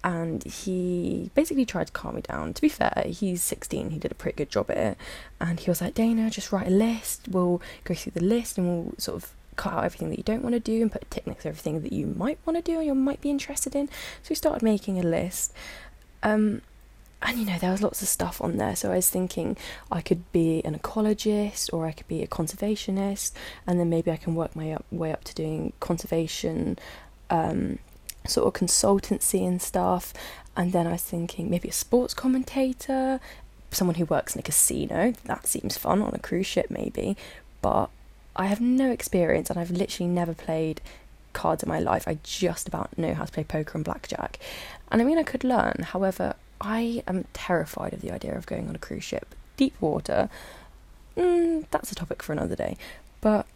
And 0.05 0.43
he 0.43 1.31
basically 1.35 1.65
tried 1.65 1.89
to 1.89 1.93
calm 1.93 2.17
me 2.17 2.23
down. 2.23 2.55
To 2.55 2.63
be 2.63 2.69
fair, 2.69 3.05
he's 3.07 3.43
16. 3.45 3.91
He 3.91 3.99
did 3.99 4.11
a 4.11 4.17
pretty 4.17 4.37
good 4.37 4.51
job 4.51 4.71
at 4.71 4.77
it. 4.77 4.99
And 5.41 5.61
he 5.61 5.71
was 5.71 5.81
like, 5.81 5.95
Dana, 5.95 6.29
just 6.29 6.51
write 6.51 6.67
a 6.67 6.71
list. 6.71 7.29
We'll 7.29 7.63
go 7.85 7.95
through 7.95 8.13
the 8.13 8.25
list 8.25 8.59
and 8.59 8.67
we'll 8.67 8.95
sort 8.99 9.23
of 9.23 9.33
cut 9.55 9.75
out 9.75 9.85
everything 9.85 10.11
that 10.11 10.19
you 10.19 10.25
don't 10.25 10.43
want 10.43 10.55
to 10.55 10.61
do 10.61 10.83
and 10.83 10.91
put 10.91 11.03
a 11.03 11.07
tick 11.07 11.27
next 11.27 11.43
to 11.43 11.51
everything 11.51 11.83
that 11.83 11.93
you 11.93 12.07
might 12.07 12.39
want 12.45 12.57
to 12.57 12.63
do 12.63 12.79
or 12.79 12.83
you 12.83 12.95
might 12.95 13.21
be 13.21 13.31
interested 13.31 13.77
in. 13.77 13.87
So 13.89 14.31
we 14.31 14.37
started 14.37 14.63
making 14.63 14.99
a 14.99 15.03
list. 15.03 15.53
Um, 16.25 16.63
and 17.23 17.39
you 17.39 17.47
know 17.47 17.59
there 17.59 17.71
was 17.71 17.83
lots 17.83 18.03
of 18.03 18.09
stuff 18.09 18.41
on 18.41 18.57
there. 18.57 18.77
So 18.77 18.91
i 18.93 18.97
was 18.97 19.09
thinking 19.09 19.57
i 19.91 20.01
could 20.01 20.31
be 20.33 20.63
an 20.65 20.79
ecologist 20.79 21.73
or 21.73 21.87
i 21.87 21.93
could 21.93 22.09
be 22.09 22.23
a 22.23 22.27
conservationist 22.27 23.33
and 23.67 23.79
then 23.79 23.89
maybe 23.89 24.11
i 24.11 24.17
can 24.17 24.35
work 24.35 24.55
my 24.57 24.73
up, 24.73 24.85
way 24.91 25.13
up 25.13 25.25
to 25.25 25.35
doing 25.35 25.73
conservation 25.81 26.79
um, 27.31 27.79
sort 28.27 28.47
of 28.47 28.61
consultancy 28.61 29.47
and 29.47 29.61
stuff. 29.63 30.13
And 30.57 30.73
then 30.73 30.87
i 30.87 30.93
was 30.93 31.03
thinking 31.03 31.51
maybe 31.51 31.69
a 31.69 31.73
sports 31.73 32.15
commentator 32.15 33.21
someone 33.71 33.95
who 33.95 34.05
works 34.05 34.35
in 34.35 34.41
a 34.41 34.43
casino. 34.43 35.15
That 35.25 35.47
seems 35.47 35.79
fun 35.79 36.03
on 36.03 36.15
a 36.15 36.19
cruise 36.19 36.47
ship 36.47 36.67
maybe. 36.71 37.17
But 37.63 37.89
i 38.35 38.47
have 38.47 38.61
no 38.61 38.91
experience 38.91 39.51
and 39.51 39.59
i've 39.59 39.71
literally 39.71 40.11
never 40.11 40.33
played 40.33 40.81
cards 41.33 41.63
in 41.63 41.69
my 41.69 41.79
life. 41.79 42.07
I 42.07 42.19
just 42.23 42.69
about 42.69 42.97
know 42.99 43.15
how 43.15 43.25
to 43.25 43.33
play 43.33 43.45
poker 43.45 43.79
and 43.79 43.85
blackjack. 43.85 44.39
And 44.91 45.01
i 45.01 45.05
mean 45.05 45.19
i 45.19 45.23
could 45.23 45.45
learn. 45.45 45.87
However 45.93 46.35
I 46.63 47.03
am 47.09 47.25
terrified 47.33 47.93
of 47.93 48.01
the 48.01 48.13
idea 48.13 48.37
of 48.37 48.47
going 48.47 48.69
on 48.69 48.75
a 48.75 48.79
cruise 48.79 49.05
ship. 49.05 49.35
Deep 49.57 49.75
water, 49.81 50.31
mm, 51.17 51.67
that's 51.71 51.93
a 51.93 51.95
topic 51.95 52.23
for 52.23 52.33
another 52.33 52.57
day. 52.57 52.77
But 53.21 53.47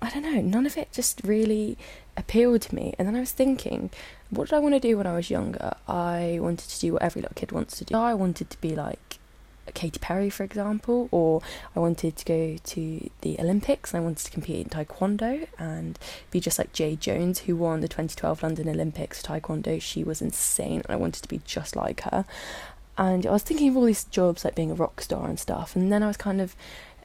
I 0.00 0.10
don't 0.10 0.22
know, 0.22 0.40
none 0.40 0.66
of 0.66 0.76
it 0.76 0.92
just 0.92 1.22
really 1.24 1.78
appealed 2.16 2.62
to 2.62 2.74
me. 2.74 2.94
And 2.98 3.08
then 3.08 3.16
I 3.16 3.20
was 3.20 3.32
thinking, 3.32 3.90
what 4.30 4.48
did 4.48 4.56
I 4.56 4.58
want 4.58 4.74
to 4.74 4.80
do 4.80 4.98
when 4.98 5.06
I 5.06 5.14
was 5.14 5.30
younger? 5.30 5.74
I 5.88 6.38
wanted 6.40 6.68
to 6.68 6.80
do 6.80 6.92
what 6.94 7.02
every 7.02 7.22
little 7.22 7.34
kid 7.34 7.52
wants 7.52 7.78
to 7.78 7.84
do. 7.84 7.96
I 7.96 8.14
wanted 8.14 8.50
to 8.50 8.60
be 8.60 8.76
like 8.76 9.11
Katy 9.74 9.98
Perry, 9.98 10.30
for 10.30 10.44
example, 10.44 11.08
or 11.10 11.42
I 11.74 11.80
wanted 11.80 12.16
to 12.16 12.24
go 12.24 12.56
to 12.56 13.10
the 13.20 13.38
Olympics 13.38 13.92
and 13.92 14.02
I 14.02 14.04
wanted 14.04 14.24
to 14.24 14.30
compete 14.30 14.66
in 14.66 14.70
Taekwondo 14.70 15.46
and 15.58 15.98
be 16.30 16.40
just 16.40 16.58
like 16.58 16.72
Jade 16.72 17.00
Jones, 17.00 17.40
who 17.40 17.56
won 17.56 17.80
the 17.80 17.88
2012 17.88 18.42
London 18.42 18.68
Olympics 18.68 19.22
Taekwondo. 19.22 19.80
She 19.80 20.04
was 20.04 20.22
insane 20.22 20.82
and 20.84 20.90
I 20.90 20.96
wanted 20.96 21.22
to 21.22 21.28
be 21.28 21.40
just 21.44 21.76
like 21.76 22.02
her. 22.02 22.24
And 22.98 23.26
I 23.26 23.30
was 23.30 23.42
thinking 23.42 23.68
of 23.68 23.76
all 23.76 23.84
these 23.84 24.04
jobs 24.04 24.44
like 24.44 24.54
being 24.54 24.70
a 24.70 24.74
rock 24.74 25.00
star 25.00 25.26
and 25.26 25.40
stuff, 25.40 25.74
and 25.74 25.90
then 25.90 26.02
I 26.02 26.08
was 26.08 26.16
kind 26.16 26.40
of 26.40 26.54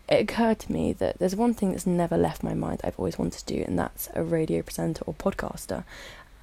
it 0.09 0.21
occurred 0.21 0.59
to 0.59 0.71
me 0.71 0.93
that 0.93 1.19
there's 1.19 1.35
one 1.35 1.53
thing 1.53 1.71
that's 1.71 1.85
never 1.85 2.17
left 2.17 2.41
my 2.41 2.53
mind 2.53 2.79
I've 2.83 2.97
always 2.97 3.17
wanted 3.17 3.45
to 3.45 3.53
do, 3.53 3.63
and 3.65 3.77
that's 3.77 4.09
a 4.13 4.23
radio 4.23 4.61
presenter 4.61 5.03
or 5.05 5.13
podcaster 5.13 5.83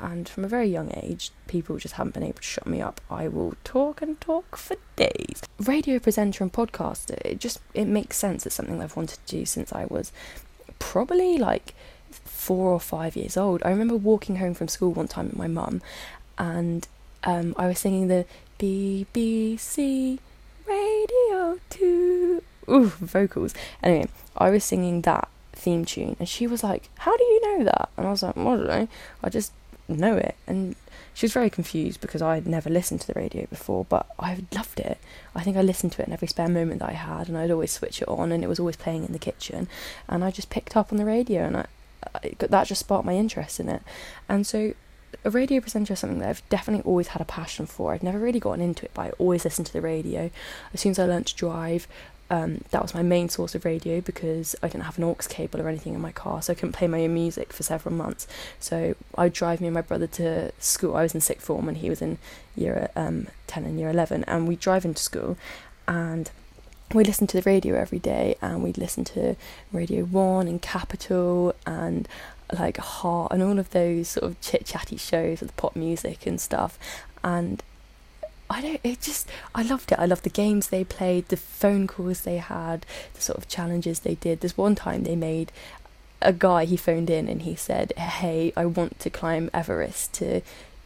and 0.04 0.28
from 0.28 0.44
a 0.44 0.48
very 0.48 0.68
young 0.68 0.92
age, 1.02 1.30
people 1.46 1.78
just 1.78 1.94
haven't 1.94 2.12
been 2.12 2.22
able 2.22 2.34
to 2.34 2.42
shut 2.42 2.66
me 2.66 2.82
up. 2.82 3.00
I 3.10 3.26
will 3.26 3.54
talk 3.64 4.02
and 4.02 4.20
talk 4.20 4.54
for 4.54 4.76
days. 4.96 5.42
Radio 5.58 5.98
presenter 5.98 6.44
and 6.44 6.52
podcaster, 6.52 7.18
it 7.24 7.40
just 7.40 7.58
it 7.72 7.86
makes 7.86 8.18
sense. 8.18 8.44
It's 8.44 8.54
something 8.54 8.82
I've 8.82 8.96
wanted 8.96 9.18
to 9.26 9.36
do 9.38 9.46
since 9.46 9.72
I 9.72 9.86
was 9.86 10.12
probably 10.78 11.38
like 11.38 11.74
four 12.10 12.70
or 12.70 12.80
five 12.80 13.16
years 13.16 13.38
old. 13.38 13.62
I 13.64 13.70
remember 13.70 13.96
walking 13.96 14.36
home 14.36 14.52
from 14.52 14.68
school 14.68 14.92
one 14.92 15.08
time 15.08 15.28
with 15.28 15.38
my 15.38 15.48
mum, 15.48 15.80
and 16.36 16.86
um, 17.24 17.54
I 17.56 17.66
was 17.66 17.78
singing 17.78 18.08
the 18.08 18.26
BBC 18.58 20.18
Radio 20.68 21.58
Two. 21.70 22.42
Ooh, 22.68 22.88
vocals. 22.88 23.54
Anyway, 23.82 24.08
I 24.36 24.50
was 24.50 24.64
singing 24.64 25.00
that 25.02 25.28
theme 25.52 25.86
tune, 25.86 26.16
and 26.18 26.28
she 26.28 26.46
was 26.46 26.62
like, 26.62 26.90
"How 26.98 27.16
do 27.16 27.24
you 27.24 27.40
know 27.58 27.64
that?" 27.64 27.88
And 27.96 28.06
I 28.06 28.10
was 28.10 28.22
like, 28.22 28.36
"I 28.36 28.44
don't 28.44 28.66
know. 28.66 28.88
I 29.22 29.30
just 29.30 29.52
know 29.88 30.16
it. 30.16 30.34
And 30.46 30.76
she 31.12 31.26
was 31.26 31.32
very 31.32 31.50
confused 31.50 32.00
because 32.00 32.22
I'd 32.22 32.46
never 32.46 32.68
listened 32.68 33.00
to 33.02 33.06
the 33.06 33.18
radio 33.18 33.46
before, 33.46 33.84
but 33.84 34.06
I 34.18 34.44
loved 34.52 34.80
it. 34.80 34.98
I 35.34 35.42
think 35.42 35.56
I 35.56 35.62
listened 35.62 35.92
to 35.92 36.02
it 36.02 36.08
in 36.08 36.12
every 36.12 36.28
spare 36.28 36.48
moment 36.48 36.80
that 36.80 36.90
I 36.90 36.94
had, 36.94 37.28
and 37.28 37.36
I'd 37.38 37.50
always 37.50 37.70
switch 37.70 38.02
it 38.02 38.08
on, 38.08 38.32
and 38.32 38.42
it 38.42 38.48
was 38.48 38.58
always 38.58 38.76
playing 38.76 39.04
in 39.04 39.12
the 39.12 39.18
kitchen. 39.18 39.68
And 40.08 40.24
I 40.24 40.30
just 40.30 40.50
picked 40.50 40.76
up 40.76 40.92
on 40.92 40.98
the 40.98 41.04
radio, 41.04 41.42
and 41.42 41.56
I, 41.58 41.66
I 42.14 42.32
that 42.38 42.66
just 42.66 42.80
sparked 42.80 43.06
my 43.06 43.14
interest 43.14 43.60
in 43.60 43.68
it. 43.68 43.82
And 44.28 44.46
so 44.46 44.74
a 45.24 45.30
radio 45.30 45.60
presenter 45.60 45.92
is 45.92 46.00
something 46.00 46.18
that 46.18 46.28
I've 46.28 46.48
definitely 46.48 46.84
always 46.84 47.08
had 47.08 47.22
a 47.22 47.26
passion 47.26 47.66
for. 47.66 47.92
I've 47.92 48.02
never 48.02 48.18
really 48.18 48.40
gotten 48.40 48.60
into 48.60 48.84
it, 48.84 48.90
but 48.94 49.02
I 49.02 49.10
always 49.12 49.44
listened 49.44 49.66
to 49.68 49.72
the 49.72 49.80
radio. 49.80 50.30
As 50.72 50.80
soon 50.80 50.90
as 50.90 50.98
I 50.98 51.06
learned 51.06 51.26
to 51.28 51.36
drive, 51.36 51.86
um, 52.30 52.62
that 52.70 52.82
was 52.82 52.94
my 52.94 53.02
main 53.02 53.28
source 53.28 53.54
of 53.54 53.64
radio 53.64 54.00
because 54.00 54.56
I 54.62 54.68
didn't 54.68 54.84
have 54.84 54.98
an 54.98 55.04
aux 55.04 55.16
cable 55.28 55.60
or 55.60 55.68
anything 55.68 55.94
in 55.94 56.00
my 56.00 56.12
car, 56.12 56.42
so 56.42 56.52
I 56.52 56.54
couldn't 56.54 56.72
play 56.72 56.88
my 56.88 57.02
own 57.04 57.14
music 57.14 57.52
for 57.52 57.62
several 57.62 57.94
months. 57.94 58.26
So 58.58 58.94
I'd 59.16 59.32
drive 59.32 59.60
me 59.60 59.68
and 59.68 59.74
my 59.74 59.82
brother 59.82 60.06
to 60.08 60.52
school. 60.58 60.96
I 60.96 61.02
was 61.02 61.14
in 61.14 61.20
sixth 61.20 61.46
form 61.46 61.68
and 61.68 61.78
he 61.78 61.90
was 61.90 62.00
in 62.00 62.18
year 62.56 62.90
um, 62.96 63.28
10 63.46 63.64
and 63.64 63.78
year 63.78 63.90
11, 63.90 64.24
and 64.24 64.48
we'd 64.48 64.60
drive 64.60 64.84
into 64.84 65.02
school 65.02 65.36
and 65.86 66.30
we 66.92 67.04
listened 67.04 67.28
to 67.30 67.40
the 67.40 67.50
radio 67.50 67.76
every 67.76 67.98
day 67.98 68.36
and 68.40 68.62
we'd 68.62 68.78
listen 68.78 69.04
to 69.04 69.36
Radio 69.72 70.04
1 70.04 70.46
and 70.46 70.62
Capital 70.62 71.54
and 71.66 72.06
like 72.52 72.76
Heart 72.76 73.32
and 73.32 73.42
all 73.42 73.58
of 73.58 73.70
those 73.70 74.08
sort 74.08 74.30
of 74.30 74.40
chit 74.40 74.66
chatty 74.66 74.96
shows 74.96 75.40
with 75.40 75.56
pop 75.56 75.74
music 75.74 76.26
and 76.26 76.40
stuff. 76.40 76.78
And 77.22 77.62
I 78.54 78.60
don't. 78.60 78.80
It 78.84 79.00
just. 79.00 79.28
I 79.52 79.62
loved 79.62 79.90
it. 79.90 79.98
I 79.98 80.06
loved 80.06 80.22
the 80.22 80.30
games 80.30 80.68
they 80.68 80.84
played, 80.84 81.26
the 81.28 81.36
phone 81.36 81.88
calls 81.88 82.20
they 82.20 82.36
had, 82.36 82.86
the 83.14 83.20
sort 83.20 83.36
of 83.36 83.48
challenges 83.48 84.00
they 84.00 84.14
did. 84.14 84.40
There's 84.40 84.56
one 84.56 84.76
time 84.76 85.02
they 85.02 85.16
made 85.16 85.50
a 86.22 86.32
guy. 86.32 86.64
He 86.64 86.76
phoned 86.76 87.10
in 87.10 87.28
and 87.28 87.42
he 87.42 87.56
said, 87.56 87.92
"Hey, 87.96 88.52
I 88.56 88.66
want 88.66 89.00
to 89.00 89.10
climb 89.10 89.50
Everest 89.52 90.12
to 90.14 90.42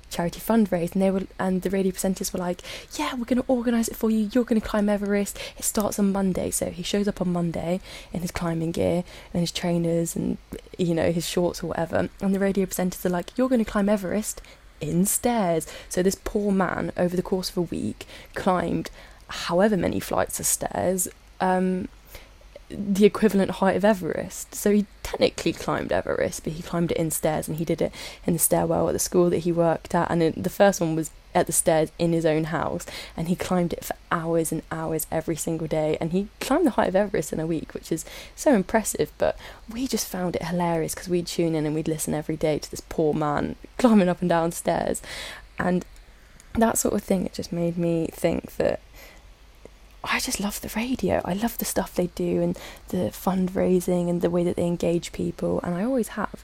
charity 0.09 0.41
fundraise." 0.41 0.95
And 0.95 1.03
they 1.03 1.11
were, 1.11 1.27
and 1.39 1.61
the 1.61 1.69
radio 1.69 1.93
presenters 1.93 2.33
were 2.33 2.39
like, 2.39 2.63
"Yeah, 2.99 3.15
we're 3.15 3.27
going 3.27 3.43
to 3.43 3.49
organise 3.49 3.89
it 3.89 3.97
for 3.97 4.11
you. 4.11 4.31
You're 4.33 4.45
going 4.45 4.61
to 4.63 4.67
climb 4.67 4.89
Everest. 4.89 5.39
It 5.59 5.65
starts 5.65 5.99
on 5.99 6.11
Monday." 6.11 6.51
So 6.51 6.71
he 6.71 6.83
shows 6.83 7.07
up 7.07 7.21
on 7.21 7.31
Monday 7.35 7.81
in 8.15 8.23
his 8.23 8.31
climbing 8.31 8.73
gear 8.73 9.05
and 9.35 9.41
his 9.43 9.53
trainers 9.53 10.17
and 10.17 10.39
you 10.79 10.95
know 10.95 11.13
his 11.13 11.29
shorts 11.29 11.63
or 11.63 11.67
whatever. 11.67 12.09
And 12.23 12.35
the 12.35 12.41
radio 12.41 12.65
presenters 12.65 13.05
are 13.05 13.11
like, 13.11 13.37
"You're 13.37 13.51
going 13.51 13.63
to 13.63 13.71
climb 13.71 13.91
Everest 13.91 14.41
in 14.81 15.05
stairs. 15.05 15.67
So 15.89 16.03
this 16.03 16.17
poor 16.23 16.53
man, 16.53 16.93
over 16.97 17.17
the 17.17 17.23
course 17.23 17.51
of 17.51 17.57
a 17.57 17.63
week, 17.63 18.07
climbed 18.35 18.91
however 19.29 19.77
many 19.77 20.01
flights 20.01 20.41
of 20.41 20.47
stairs, 20.47 21.09
um, 21.41 21.89
the 22.71 23.05
equivalent 23.05 23.53
height 23.53 23.77
of 23.77 23.85
Everest. 23.85 24.55
So 24.55 24.71
he 24.73 24.87
technically 25.03 25.53
climbed 25.53 25.93
Everest, 25.93 26.45
but 26.45 26.53
he 26.55 26.63
climbed 26.63 26.91
it 26.93 26.97
in 26.97 27.11
stairs, 27.11 27.49
and 27.49 27.57
he 27.57 27.65
did 27.65 27.81
it 27.81 27.93
in 28.27 28.35
the 28.35 28.39
stairwell 28.39 28.89
at 28.89 28.93
the 28.93 28.99
school 28.99 29.31
that 29.31 29.39
he 29.39 29.53
worked 29.53 29.95
at. 29.95 30.11
And 30.11 30.35
the 30.35 30.51
first 30.51 30.81
one 30.81 30.95
was 30.95 31.11
at 31.35 31.47
the 31.47 31.53
stairs 31.53 31.93
in 31.99 32.13
his 32.13 32.25
own 32.25 32.45
house 32.45 32.87
and 33.15 33.29
he 33.29 33.37
climbed 33.37 33.75
it 33.75 33.85
for 33.85 33.95
hours 34.11 34.51
and 34.51 34.63
hours 34.73 35.07
every 35.13 35.37
single 35.37 35.67
day 35.67 35.97
and 36.01 36.11
he 36.11 36.27
climbed 36.41 36.65
the 36.65 36.71
height 36.71 36.89
of 36.89 36.97
Everest 36.97 37.35
in 37.35 37.39
a 37.39 37.47
week 37.47 37.75
which 37.75 37.93
is 37.93 38.05
so 38.35 38.55
impressive 38.55 39.13
but 39.19 39.39
we 39.71 39.87
just 39.87 40.09
found 40.09 40.35
it 40.35 40.45
hilarious 40.45 40.95
because 40.95 41.09
we'd 41.09 41.27
tune 41.27 41.55
in 41.55 41.67
and 41.67 41.75
we'd 41.75 41.87
listen 41.87 42.15
every 42.15 42.37
day 42.37 42.59
to 42.59 42.71
this 42.71 42.81
poor 42.81 43.13
man 43.13 43.57
climbing 43.77 44.09
up 44.09 44.23
and 44.23 44.31
down 44.31 44.51
stairs 44.51 45.03
and 45.59 45.85
that 46.61 46.79
sort 46.79 46.95
of 46.95 47.03
thing, 47.03 47.27
it 47.27 47.33
just 47.33 47.53
made 47.53 47.77
me 47.77 48.09
think 48.13 48.57
that 48.57 48.81
I 50.11 50.21
just 50.21 50.41
love 50.41 50.61
the 50.61 50.71
radio. 50.75 51.21
I 51.25 51.35
love 51.35 51.59
the 51.59 51.65
stuff 51.65 51.95
they 51.95 52.09
do 52.09 52.43
and 52.43 52.59
the 52.89 53.11
fundraising 53.11 54.09
and 54.09 54.23
the 54.23 54.31
way 54.31 54.43
that 54.45 54.57
they 54.57 54.67
engage 54.67 55.13
people, 55.13 55.61
and 55.63 55.75
I 55.75 55.85
always 55.85 56.09
have. 56.09 56.43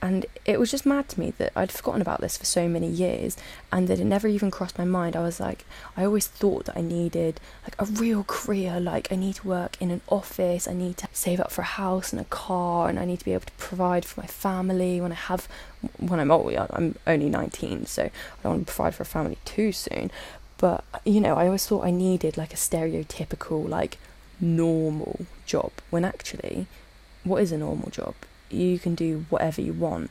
And 0.00 0.26
it 0.44 0.60
was 0.60 0.70
just 0.70 0.84
mad 0.84 1.08
to 1.10 1.20
me 1.20 1.32
that 1.38 1.52
I'd 1.56 1.72
forgotten 1.72 2.02
about 2.02 2.20
this 2.20 2.36
for 2.36 2.44
so 2.44 2.68
many 2.68 2.86
years 2.86 3.38
and 3.72 3.88
that 3.88 3.98
it 3.98 4.04
never 4.04 4.28
even 4.28 4.50
crossed 4.50 4.76
my 4.76 4.84
mind. 4.84 5.16
I 5.16 5.22
was 5.22 5.40
like, 5.40 5.64
I 5.96 6.04
always 6.04 6.26
thought 6.26 6.66
that 6.66 6.76
I 6.76 6.82
needed 6.82 7.40
like 7.62 7.74
a 7.78 7.86
real 7.86 8.22
career, 8.24 8.80
like 8.80 9.10
I 9.10 9.16
need 9.16 9.36
to 9.36 9.48
work 9.48 9.80
in 9.80 9.90
an 9.90 10.02
office, 10.10 10.68
I 10.68 10.74
need 10.74 10.98
to 10.98 11.08
save 11.14 11.40
up 11.40 11.50
for 11.50 11.62
a 11.62 11.64
house 11.64 12.12
and 12.12 12.20
a 12.20 12.24
car, 12.24 12.90
and 12.90 12.98
I 12.98 13.06
need 13.06 13.20
to 13.20 13.24
be 13.24 13.32
able 13.32 13.46
to 13.46 13.52
provide 13.52 14.04
for 14.04 14.20
my 14.20 14.26
family 14.26 15.00
when 15.00 15.12
I 15.12 15.14
have, 15.14 15.48
when 15.98 16.20
I'm 16.20 16.30
old. 16.30 16.52
I'm 16.54 16.96
only 17.06 17.30
19, 17.30 17.86
so 17.86 18.02
I 18.02 18.10
don't 18.42 18.52
want 18.52 18.66
to 18.66 18.74
provide 18.74 18.94
for 18.94 19.04
a 19.04 19.06
family 19.06 19.38
too 19.46 19.72
soon. 19.72 20.10
But, 20.58 20.84
you 21.04 21.20
know, 21.20 21.34
I 21.34 21.46
always 21.46 21.66
thought 21.66 21.84
I 21.84 21.90
needed 21.90 22.36
like 22.36 22.52
a 22.52 22.56
stereotypical, 22.56 23.68
like 23.68 23.98
normal 24.40 25.26
job 25.46 25.72
when 25.90 26.04
actually, 26.04 26.66
what 27.24 27.42
is 27.42 27.52
a 27.52 27.58
normal 27.58 27.90
job? 27.90 28.14
you 28.54 28.78
can 28.78 28.94
do 28.94 29.26
whatever 29.28 29.60
you 29.60 29.72
want. 29.72 30.10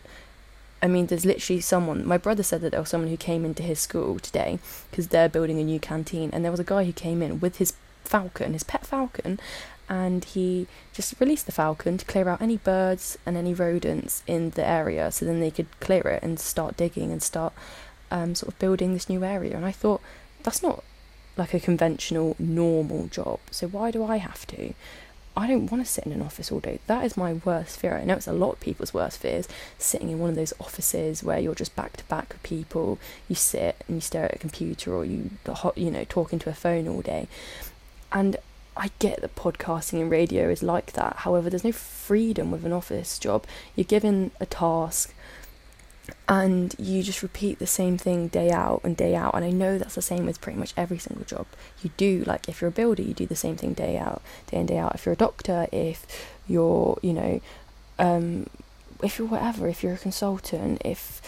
I 0.81 0.87
mean, 0.87 1.07
there's 1.07 1.25
literally 1.25 1.61
someone. 1.61 2.05
My 2.05 2.17
brother 2.17 2.43
said 2.43 2.61
that 2.61 2.71
there 2.71 2.81
was 2.81 2.89
someone 2.89 3.09
who 3.09 3.17
came 3.17 3.45
into 3.45 3.63
his 3.63 3.79
school 3.79 4.19
today 4.19 4.59
because 4.91 5.07
they're 5.07 5.29
building 5.29 5.59
a 5.59 5.63
new 5.63 5.79
canteen, 5.79 6.29
and 6.33 6.43
there 6.43 6.51
was 6.51 6.59
a 6.59 6.65
guy 6.65 6.83
who 6.83 6.93
came 6.93 7.21
in 7.21 7.39
with 7.39 7.57
his 7.57 7.73
falcon, 8.03 8.53
his 8.53 8.63
pet 8.63 8.85
falcon, 8.85 9.39
and 9.87 10.25
he 10.25 10.67
just 10.91 11.19
released 11.19 11.45
the 11.45 11.53
falcon 11.53 11.97
to 11.97 12.05
clear 12.05 12.27
out 12.27 12.41
any 12.41 12.57
birds 12.57 13.17
and 13.25 13.37
any 13.37 13.53
rodents 13.53 14.23
in 14.27 14.49
the 14.51 14.67
area, 14.67 15.09
so 15.11 15.25
then 15.25 15.39
they 15.39 15.51
could 15.51 15.67
clear 15.79 16.01
it 16.01 16.21
and 16.21 16.39
start 16.39 16.75
digging 16.75 17.11
and 17.11 17.23
start 17.23 17.53
um, 18.11 18.35
sort 18.35 18.51
of 18.51 18.59
building 18.59 18.93
this 18.93 19.09
new 19.09 19.23
area. 19.23 19.55
And 19.55 19.65
I 19.65 19.71
thought 19.71 20.01
that's 20.43 20.63
not 20.63 20.83
like 21.35 21.53
a 21.53 21.59
conventional 21.59 22.35
normal 22.37 23.07
job, 23.07 23.39
so 23.51 23.67
why 23.67 23.91
do 23.91 24.03
I 24.03 24.17
have 24.17 24.45
to? 24.47 24.73
I 25.35 25.47
don't 25.47 25.71
want 25.71 25.83
to 25.83 25.91
sit 25.91 26.05
in 26.05 26.11
an 26.11 26.21
office 26.21 26.51
all 26.51 26.59
day. 26.59 26.79
That 26.85 27.03
is 27.03 27.17
my 27.17 27.33
worst 27.33 27.79
fear. 27.79 27.97
I 27.97 28.03
know 28.03 28.13
it's 28.13 28.27
a 28.27 28.33
lot 28.33 28.51
of 28.51 28.59
people's 28.59 28.93
worst 28.93 29.17
fears, 29.19 29.47
sitting 29.79 30.09
in 30.09 30.19
one 30.19 30.29
of 30.29 30.35
those 30.35 30.53
offices 30.59 31.23
where 31.23 31.39
you're 31.39 31.55
just 31.55 31.75
back 31.75 31.97
to 31.97 32.03
back 32.03 32.29
with 32.29 32.43
people. 32.43 32.99
You 33.27 33.35
sit 33.35 33.83
and 33.87 33.97
you 33.97 34.01
stare 34.01 34.25
at 34.25 34.35
a 34.35 34.39
computer 34.39 34.93
or 34.93 35.05
you, 35.05 35.31
you 35.75 35.89
know, 35.89 36.05
talking 36.07 36.37
to 36.39 36.51
a 36.51 36.53
phone 36.53 36.87
all 36.87 37.01
day. 37.01 37.27
And 38.11 38.37
I 38.77 38.91
get 38.99 39.21
that 39.21 39.35
podcasting 39.35 40.01
and 40.01 40.11
radio 40.11 40.49
is 40.49 40.61
like 40.61 40.93
that. 40.93 41.17
However, 41.17 41.49
there's 41.49 41.63
no 41.63 41.71
freedom 41.71 42.51
with 42.51 42.63
an 42.63 42.71
office 42.71 43.17
job. 43.17 43.45
You're 43.75 43.85
given 43.85 44.31
a 44.39 44.45
task 44.45 45.15
and 46.27 46.75
you 46.77 47.01
just 47.03 47.23
repeat 47.23 47.59
the 47.59 47.67
same 47.67 47.97
thing 47.97 48.27
day 48.27 48.51
out 48.51 48.81
and 48.83 48.95
day 48.95 49.15
out. 49.15 49.35
And 49.35 49.45
i 49.45 49.51
know 49.51 49.77
that's 49.77 49.95
the 49.95 50.01
same 50.01 50.25
with 50.25 50.41
pretty 50.41 50.59
much 50.59 50.73
every 50.75 50.97
single 50.97 51.25
job. 51.25 51.45
You 51.81 51.91
do 51.97 52.23
like 52.25 52.49
if 52.49 52.61
you're 52.61 52.69
a 52.69 52.71
builder 52.71 53.01
you 53.01 53.13
do 53.13 53.25
the 53.25 53.35
same 53.35 53.55
thing 53.55 53.73
day 53.73 53.97
out 53.97 54.21
day 54.47 54.59
in 54.59 54.65
day 54.65 54.77
out. 54.77 54.95
If 54.95 55.05
you're 55.05 55.13
a 55.13 55.17
doctor 55.17 55.67
if 55.71 56.05
you're 56.47 56.97
you 57.01 57.13
know 57.13 57.41
um, 57.99 58.47
if 59.01 59.17
you're 59.19 59.27
whatever 59.27 59.67
if 59.67 59.83
you're 59.83 59.93
a 59.93 59.97
consultant 59.97 60.81
if 60.83 61.21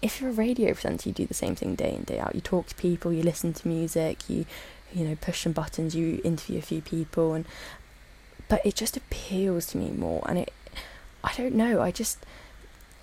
if 0.00 0.20
you're 0.20 0.30
a 0.30 0.34
radio 0.34 0.72
presenter 0.72 1.08
you 1.08 1.14
do 1.14 1.26
the 1.26 1.34
same 1.34 1.54
thing 1.54 1.74
day 1.74 1.94
in 1.94 2.02
day 2.04 2.18
out. 2.18 2.34
You 2.34 2.40
talk 2.40 2.68
to 2.68 2.74
people 2.76 3.12
you 3.12 3.22
listen 3.22 3.52
to 3.54 3.68
music 3.68 4.28
you 4.28 4.46
you 4.92 5.04
know 5.04 5.16
push 5.20 5.42
some 5.42 5.52
buttons 5.52 5.94
you 5.96 6.20
interview 6.24 6.58
a 6.58 6.62
few 6.62 6.82
people. 6.82 7.34
And 7.34 7.44
but 8.48 8.64
it 8.64 8.74
just 8.74 8.96
appeals 8.96 9.66
to 9.66 9.78
me 9.78 9.90
more. 9.90 10.24
And 10.28 10.38
it 10.38 10.52
i 11.24 11.32
don't 11.36 11.54
know 11.54 11.80
i 11.80 11.92
just 11.92 12.18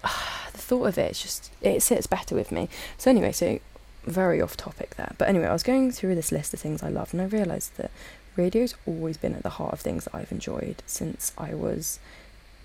the 0.52 0.58
thought 0.58 0.88
of 0.88 0.98
it, 0.98 1.12
it's 1.12 1.22
just 1.22 1.52
it 1.62 1.82
sits 1.82 2.08
better 2.08 2.36
with 2.36 2.52
me. 2.52 2.70
So 2.98 3.10
anyway, 3.12 3.32
so 3.32 3.60
very 4.06 4.42
off 4.42 4.58
topic 4.58 4.96
there. 4.96 5.14
But 5.18 5.30
anyway, 5.30 5.48
I 5.48 5.54
was 5.54 5.64
going 5.64 5.92
through 5.92 6.16
this 6.16 6.32
list 6.32 6.54
of 6.54 6.60
things 6.60 6.84
I 6.84 6.90
love, 6.90 7.14
and 7.14 7.22
I 7.22 7.26
realised 7.26 7.78
that 7.78 7.92
radio's 8.36 8.76
always 8.86 9.18
been 9.18 9.36
at 9.36 9.44
the 9.44 9.50
heart 9.50 9.74
of 9.74 9.80
things 9.80 10.06
that 10.06 10.16
I've 10.16 10.32
enjoyed 10.32 10.82
since 10.86 11.34
I 11.38 11.54
was, 11.54 12.00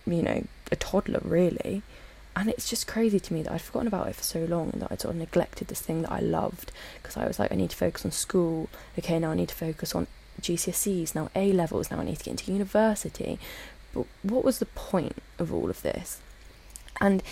you 0.07 0.23
know, 0.23 0.45
a 0.71 0.77
toddler, 0.77 1.21
really. 1.23 1.83
And 2.37 2.49
it's 2.49 2.69
just 2.69 2.89
crazy 2.89 3.21
to 3.21 3.35
me 3.35 3.43
that 3.43 3.53
I'd 3.53 3.61
forgotten 3.61 3.87
about 3.87 4.09
it 4.09 4.17
for 4.17 4.25
so 4.25 4.45
long 4.45 4.71
and 4.73 4.83
that 4.83 4.91
I'd 4.91 5.01
sort 5.01 5.15
of 5.15 5.21
neglected 5.21 5.69
this 5.69 5.81
thing 5.81 6.03
that 6.03 6.11
I 6.11 6.19
loved 6.19 6.73
because 7.01 7.17
I 7.17 7.27
was 7.27 7.39
like, 7.39 7.53
I 7.53 7.55
need 7.55 7.71
to 7.71 7.77
focus 7.77 8.05
on 8.05 8.11
school. 8.11 8.69
Okay, 8.99 9.19
now 9.21 9.31
I 9.31 9.35
need 9.35 9.51
to 9.51 9.55
focus 9.55 9.95
on 9.95 10.09
GCSEs, 10.41 11.15
now 11.15 11.31
A 11.37 11.53
levels, 11.53 11.91
now 11.91 12.01
I 12.01 12.05
need 12.05 12.19
to 12.19 12.25
get 12.25 12.33
into 12.33 12.53
university. 12.53 13.39
But 13.93 14.07
what 14.23 14.45
was 14.45 14.59
the 14.59 14.67
point 14.67 15.23
of 15.39 15.55
all 15.55 15.71
of 15.71 15.83
this? 15.83 16.21
And 17.01 17.23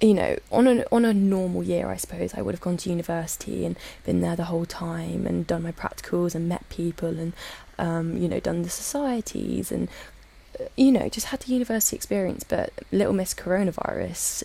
you 0.00 0.12
know, 0.12 0.36
on 0.50 0.66
a 0.66 0.84
on 0.92 1.04
a 1.04 1.14
normal 1.14 1.62
year, 1.62 1.88
I 1.88 1.96
suppose 1.96 2.34
I 2.34 2.42
would 2.42 2.54
have 2.54 2.60
gone 2.60 2.76
to 2.78 2.90
university 2.90 3.64
and 3.64 3.76
been 4.04 4.20
there 4.20 4.36
the 4.36 4.44
whole 4.44 4.66
time 4.66 5.26
and 5.26 5.46
done 5.46 5.62
my 5.62 5.72
practicals 5.72 6.34
and 6.34 6.48
met 6.48 6.68
people 6.68 7.18
and 7.18 7.32
um, 7.78 8.16
you 8.16 8.28
know 8.28 8.40
done 8.40 8.62
the 8.62 8.70
societies 8.70 9.72
and 9.72 9.88
uh, 10.60 10.64
you 10.76 10.92
know 10.92 11.08
just 11.08 11.28
had 11.28 11.40
the 11.40 11.52
university 11.52 11.96
experience. 11.96 12.44
But 12.44 12.72
little 12.92 13.14
Miss 13.14 13.34
Coronavirus, 13.34 14.44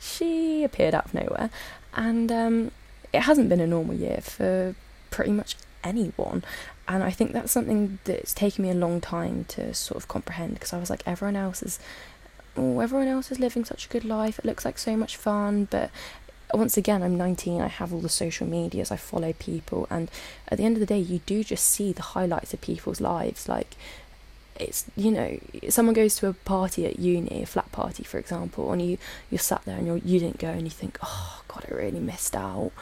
she 0.00 0.64
appeared 0.64 0.94
out 0.94 1.06
of 1.06 1.14
nowhere, 1.14 1.50
and 1.92 2.30
um, 2.32 2.70
it 3.12 3.22
hasn't 3.22 3.48
been 3.48 3.60
a 3.60 3.66
normal 3.66 3.96
year 3.96 4.20
for 4.22 4.74
pretty 5.10 5.32
much 5.32 5.56
anyone. 5.82 6.44
And 6.86 7.02
I 7.02 7.10
think 7.10 7.32
that's 7.32 7.52
something 7.52 7.98
that's 8.04 8.34
taken 8.34 8.62
me 8.62 8.70
a 8.70 8.74
long 8.74 9.00
time 9.00 9.44
to 9.48 9.72
sort 9.72 9.96
of 9.96 10.08
comprehend 10.08 10.54
because 10.54 10.72
I 10.72 10.78
was 10.78 10.90
like, 10.90 11.02
everyone 11.06 11.36
else 11.36 11.62
is 11.62 11.78
oh, 12.56 12.80
everyone 12.80 13.08
else 13.08 13.30
is 13.30 13.38
living 13.38 13.64
such 13.64 13.86
a 13.86 13.88
good 13.88 14.04
life. 14.04 14.38
It 14.38 14.44
looks 14.44 14.64
like 14.64 14.78
so 14.78 14.96
much 14.96 15.16
fun, 15.16 15.68
but 15.70 15.90
once 16.52 16.76
again, 16.76 17.02
I'm 17.02 17.16
19, 17.16 17.60
I 17.60 17.68
have 17.68 17.92
all 17.92 18.00
the 18.00 18.08
social 18.08 18.46
medias, 18.46 18.90
I 18.90 18.96
follow 18.96 19.32
people, 19.32 19.86
and 19.90 20.10
at 20.48 20.58
the 20.58 20.64
end 20.64 20.76
of 20.76 20.80
the 20.80 20.86
day, 20.86 20.98
you 20.98 21.20
do 21.26 21.42
just 21.42 21.66
see 21.66 21.92
the 21.92 22.02
highlights 22.02 22.54
of 22.54 22.60
people's 22.60 23.00
lives. 23.00 23.48
Like, 23.48 23.74
it's 24.58 24.84
you 24.96 25.10
know, 25.10 25.38
someone 25.68 25.94
goes 25.94 26.14
to 26.16 26.28
a 26.28 26.32
party 26.32 26.86
at 26.86 26.98
uni, 26.98 27.42
a 27.42 27.46
flat 27.46 27.72
party, 27.72 28.04
for 28.04 28.18
example, 28.18 28.70
and 28.72 28.80
you 28.80 28.98
you're 29.30 29.38
sat 29.40 29.64
there 29.64 29.78
and 29.78 29.86
you're 29.86 29.96
you 29.96 30.20
didn't 30.20 30.38
go, 30.38 30.48
and 30.48 30.62
you 30.62 30.70
think, 30.70 30.98
oh 31.02 31.42
God, 31.48 31.66
I 31.68 31.74
really 31.74 32.00
missed 32.00 32.36
out. 32.36 32.72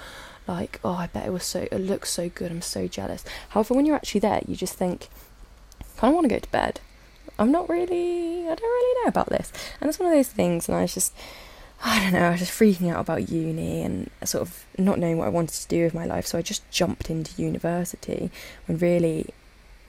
Like, 0.47 0.81
oh, 0.85 0.95
I 0.95 1.07
bet 1.07 1.27
it 1.27 1.33
was 1.33 1.45
so, 1.45 1.69
it 1.71 1.79
looks 1.79 2.11
so 2.11 2.29
good. 2.29 2.51
I'm 2.51 2.63
so 2.63 2.89
jealous. 2.89 3.25
However, 3.51 3.75
when 3.75 3.87
you're 3.87 3.97
actually 3.97 4.21
there, 4.21 4.41
you 4.47 4.57
just 4.57 4.75
think, 4.75 5.09
I 5.81 6.01
kind 6.01 6.11
of 6.11 6.15
want 6.17 6.25
to 6.29 6.35
go 6.35 6.41
to 6.41 6.51
bed. 6.51 6.81
I'm 7.39 7.51
not 7.51 7.69
really, 7.69 8.43
I 8.43 8.55
don't 8.55 8.63
really 8.63 9.03
know 9.03 9.09
about 9.09 9.29
this. 9.31 9.53
And 9.81 9.89
it's 9.89 9.99
one 9.99 10.09
of 10.09 10.15
those 10.15 10.29
things, 10.29 10.69
and 10.69 10.77
I 10.77 10.83
was 10.83 10.95
just, 10.95 11.15
I 11.85 11.99
don't 11.99 12.13
know, 12.13 12.29
I 12.29 12.31
was 12.31 12.41
just 12.41 12.53
freaking 12.53 12.93
out 12.93 13.01
about 13.01 13.29
uni 13.29 13.83
and 13.83 14.11
sort 14.25 14.43
of 14.43 14.65
not 14.79 14.99
knowing 14.99 15.19
what 15.19 15.27
I 15.27 15.31
wanted 15.31 15.55
to 15.61 15.69
do 15.69 15.83
with 15.85 15.95
my 15.95 16.07
life. 16.07 16.27
So 16.27 16.39
I 16.39 16.43
just 16.43 16.69
jumped 16.71 17.11
into 17.11 17.43
university 17.43 18.31
when 18.67 18.79
really, 18.79 19.27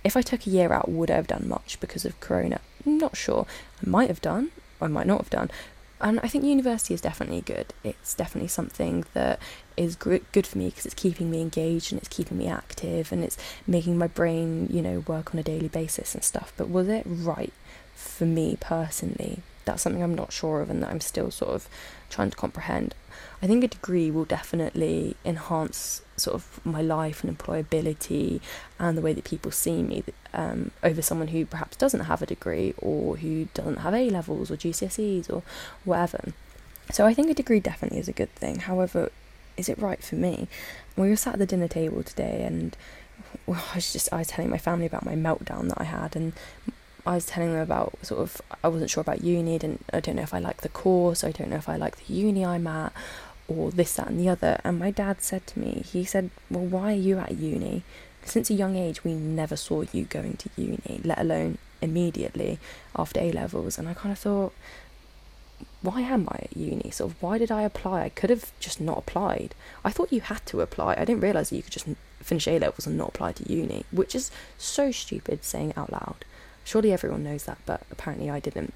if 0.04 0.18
I 0.18 0.22
took 0.22 0.48
a 0.48 0.50
year 0.50 0.74
out, 0.74 0.90
would 0.90 1.12
I 1.12 1.16
have 1.16 1.28
done 1.28 1.48
much 1.48 1.80
because 1.80 2.06
of 2.06 2.20
Corona? 2.20 2.60
I'm 2.86 2.98
not 2.98 3.16
sure. 3.16 3.46
I 3.86 3.90
might 3.90 4.10
have 4.10 4.22
done, 4.22 4.52
I 4.82 4.88
might 4.88 5.08
not 5.08 5.22
have 5.22 5.30
done. 5.30 5.52
And 6.04 6.20
I 6.20 6.28
think 6.28 6.44
university 6.44 6.94
is 6.94 7.00
definitely 7.00 7.40
good. 7.40 7.74
It's 7.82 8.14
definitely 8.14 8.50
something 8.50 9.06
that 9.14 9.40
is 9.78 9.96
good 9.96 10.46
for 10.46 10.58
me 10.58 10.66
because 10.66 10.86
it's 10.86 10.94
keeping 10.94 11.32
me 11.32 11.40
engaged 11.40 11.94
and 11.94 12.00
it's 12.00 12.10
keeping 12.10 12.38
me 12.38 12.50
active 12.50 13.14
and 13.14 13.24
it's 13.24 13.38
making 13.66 13.98
my 13.98 14.08
brain, 14.08 14.68
you 14.70 14.82
know, 14.82 15.06
work 15.08 15.34
on 15.34 15.40
a 15.40 15.44
daily 15.44 15.70
basis 15.70 16.14
and 16.14 16.22
stuff. 16.22 16.52
But 16.58 16.70
was 16.70 16.90
it 16.90 17.06
right 17.08 17.54
for 17.96 18.26
me 18.26 18.58
personally? 18.60 19.40
That's 19.64 19.82
something 19.82 20.04
I'm 20.04 20.14
not 20.14 20.34
sure 20.34 20.60
of 20.60 20.70
and 20.70 20.84
that 20.84 20.90
I'm 20.90 21.00
still 21.00 21.32
sort 21.32 21.52
of 21.52 21.70
trying 22.10 22.32
to 22.32 22.36
comprehend. 22.36 22.96
I 23.44 23.46
think 23.46 23.62
a 23.62 23.68
degree 23.68 24.10
will 24.10 24.24
definitely 24.24 25.18
enhance 25.26 26.02
sort 26.16 26.34
of 26.36 26.66
my 26.66 26.82
life 26.82 27.26
and 27.26 27.38
employability 27.38 28.40
and 28.80 28.98
the 28.98 29.02
way 29.02 29.12
that 29.12 29.26
people 29.26 29.52
see 29.52 29.84
me 29.84 30.02
um, 30.34 30.72
over 30.82 31.02
someone 31.02 31.28
who 31.28 31.46
perhaps 31.46 31.76
doesn't 31.76 32.06
have 32.06 32.22
a 32.22 32.26
degree 32.26 32.74
or 32.78 33.18
who 33.18 33.50
doesn't 33.54 33.80
have 33.80 33.94
A 33.94 34.10
levels 34.10 34.50
or 34.50 34.56
GCSEs 34.56 35.30
or 35.30 35.44
whatever. 35.84 36.32
So 36.94 37.06
I 37.06 37.14
think 37.14 37.30
a 37.30 37.34
degree 37.34 37.60
definitely 37.60 38.00
is 38.00 38.08
a 38.08 38.14
good 38.14 38.34
thing. 38.34 38.60
However, 38.60 39.12
is 39.58 39.68
it 39.68 39.78
right 39.78 40.02
for 40.02 40.16
me? 40.16 40.48
We 40.96 41.10
were 41.10 41.18
sat 41.18 41.34
at 41.34 41.40
the 41.40 41.46
dinner 41.46 41.68
table 41.68 42.02
today, 42.02 42.44
and 42.44 42.78
I 43.46 43.76
was 43.76 43.92
just 43.92 44.12
I 44.14 44.20
was 44.20 44.28
telling 44.28 44.52
my 44.52 44.58
family 44.58 44.86
about 44.86 45.06
my 45.06 45.16
meltdown 45.16 45.68
that 45.68 45.82
I 45.82 45.86
had, 45.86 46.16
and 46.16 46.32
I 47.06 47.16
was 47.16 47.26
telling 47.26 47.52
them 47.52 47.62
about 47.62 47.94
sort 48.04 48.22
of 48.22 48.42
I 48.64 48.70
wasn't 48.70 48.90
sure 48.90 49.02
about 49.02 49.24
uni, 49.24 49.60
and 49.62 49.84
I 49.92 50.00
don't 50.00 50.16
know 50.16 50.24
if 50.24 50.34
I 50.34 50.40
like 50.40 50.62
the 50.62 50.70
course, 50.70 51.24
I 51.24 51.32
don't 51.32 51.50
know 51.50 51.58
if 51.58 51.68
I 51.68 51.76
like 51.76 51.98
the 51.98 52.14
uni 52.14 52.46
I'm 52.46 52.68
at, 52.68 52.94
or 53.48 53.72
this, 53.72 53.94
that, 53.96 54.08
and 54.08 54.20
the 54.20 54.30
other. 54.30 54.60
And 54.64 54.80
my 54.80 54.92
dad 54.92 55.22
said 55.22 55.48
to 55.48 55.60
me, 55.60 55.84
he 55.86 56.04
said, 56.04 56.30
"Well, 56.50 56.66
why 56.66 56.94
are 56.94 56.96
you 56.96 57.18
at 57.20 57.38
uni? 57.38 57.84
Since 58.26 58.50
a 58.50 58.54
young 58.54 58.76
age, 58.76 59.04
we 59.04 59.14
never 59.14 59.56
saw 59.56 59.84
you 59.92 60.06
going 60.06 60.38
to 60.38 60.50
uni, 60.56 61.02
let 61.04 61.20
alone 61.20 61.58
immediately 61.82 62.60
after 62.96 63.20
A 63.20 63.32
levels." 63.32 63.78
And 63.78 63.88
I 63.88 63.94
kind 63.94 64.12
of 64.12 64.20
thought, 64.20 64.54
why 65.82 66.02
am 66.02 66.28
I 66.32 66.40
at 66.44 66.58
uni? 66.58 66.90
Sort 66.92 67.12
of, 67.12 67.22
why 67.22 67.38
did 67.38 67.52
I 67.52 67.64
apply? 67.64 68.04
I 68.04 68.10
could 68.10 68.30
have 68.30 68.52
just 68.60 68.80
not 68.80 69.00
applied. 69.00 69.54
I 69.84 69.92
thought 69.92 70.14
you 70.14 70.22
had 70.22 70.46
to 70.48 70.62
apply. 70.62 70.96
I 70.98 71.06
didn't 71.06 71.22
realise 71.22 71.50
that 71.50 71.58
you 71.58 71.64
could 71.64 71.74
just 71.74 71.88
finish 72.22 72.48
A 72.48 72.58
levels 72.58 72.88
and 72.88 72.98
not 72.98 73.10
apply 73.10 73.34
to 73.34 73.52
uni, 73.52 73.84
which 73.92 74.16
is 74.16 74.32
so 74.58 74.92
stupid 74.92 75.44
saying 75.44 75.74
out 75.76 75.92
loud. 75.92 76.26
Surely 76.64 76.94
everyone 76.94 77.24
knows 77.24 77.44
that, 77.44 77.58
but 77.66 77.82
apparently 77.92 78.30
I 78.30 78.40
didn't. 78.40 78.74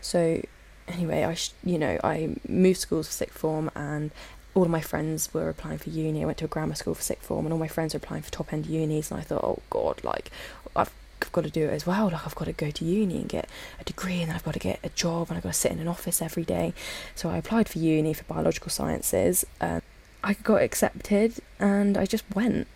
So, 0.00 0.42
anyway, 0.88 1.24
I 1.24 1.34
sh- 1.34 1.52
you 1.64 1.78
know 1.78 1.98
I 2.02 2.36
moved 2.48 2.80
schools 2.80 3.06
for 3.06 3.12
sixth 3.12 3.38
form, 3.38 3.70
and 3.74 4.10
all 4.54 4.64
of 4.64 4.70
my 4.70 4.80
friends 4.80 5.32
were 5.32 5.48
applying 5.48 5.78
for 5.78 5.90
uni. 5.90 6.22
I 6.22 6.26
went 6.26 6.38
to 6.38 6.44
a 6.46 6.48
grammar 6.48 6.74
school 6.74 6.94
for 6.94 7.02
sixth 7.02 7.26
form, 7.26 7.46
and 7.46 7.52
all 7.52 7.58
my 7.58 7.68
friends 7.68 7.94
were 7.94 7.98
applying 7.98 8.22
for 8.22 8.30
top 8.30 8.52
end 8.52 8.66
unis. 8.66 9.10
And 9.10 9.20
I 9.20 9.22
thought, 9.22 9.44
oh 9.44 9.60
god, 9.70 10.02
like 10.02 10.30
I've, 10.74 10.90
I've 11.22 11.32
got 11.32 11.44
to 11.44 11.50
do 11.50 11.66
it 11.66 11.72
as 11.72 11.86
well. 11.86 12.06
Like 12.06 12.26
I've 12.26 12.34
got 12.34 12.46
to 12.46 12.52
go 12.52 12.70
to 12.70 12.84
uni 12.84 13.16
and 13.16 13.28
get 13.28 13.48
a 13.80 13.84
degree, 13.84 14.20
and 14.22 14.32
I've 14.32 14.44
got 14.44 14.54
to 14.54 14.60
get 14.60 14.80
a 14.82 14.88
job, 14.90 15.28
and 15.28 15.36
I've 15.36 15.42
got 15.44 15.52
to 15.52 15.58
sit 15.58 15.72
in 15.72 15.78
an 15.78 15.88
office 15.88 16.20
every 16.22 16.44
day. 16.44 16.74
So 17.14 17.30
I 17.30 17.36
applied 17.38 17.68
for 17.68 17.78
uni 17.78 18.12
for 18.12 18.24
biological 18.24 18.70
sciences. 18.70 19.44
Um, 19.60 19.82
I 20.24 20.34
got 20.34 20.62
accepted, 20.62 21.34
and 21.60 21.96
I 21.96 22.06
just 22.06 22.24
went. 22.34 22.66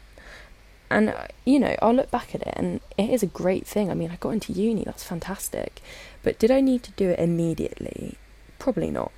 And 0.92 1.08
uh, 1.10 1.26
you 1.44 1.58
know, 1.58 1.74
I'll 1.80 1.94
look 1.94 2.10
back 2.10 2.34
at 2.34 2.42
it, 2.42 2.54
and 2.56 2.80
it 2.98 3.10
is 3.10 3.22
a 3.22 3.26
great 3.26 3.66
thing. 3.66 3.90
I 3.90 3.94
mean, 3.94 4.10
I 4.10 4.16
got 4.16 4.30
into 4.30 4.52
uni. 4.52 4.84
That's 4.84 5.04
fantastic. 5.04 5.80
But 6.22 6.38
did 6.38 6.50
I 6.50 6.60
need 6.60 6.82
to 6.84 6.90
do 6.92 7.10
it 7.10 7.18
immediately? 7.18 8.16
Probably 8.58 8.90
not. 8.90 9.12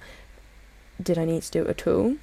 Did 1.03 1.19
I 1.19 1.25
need 1.25 1.43
to 1.43 1.51
do 1.51 1.63
it 1.65 1.71
at 1.71 1.87
all? 1.87 2.17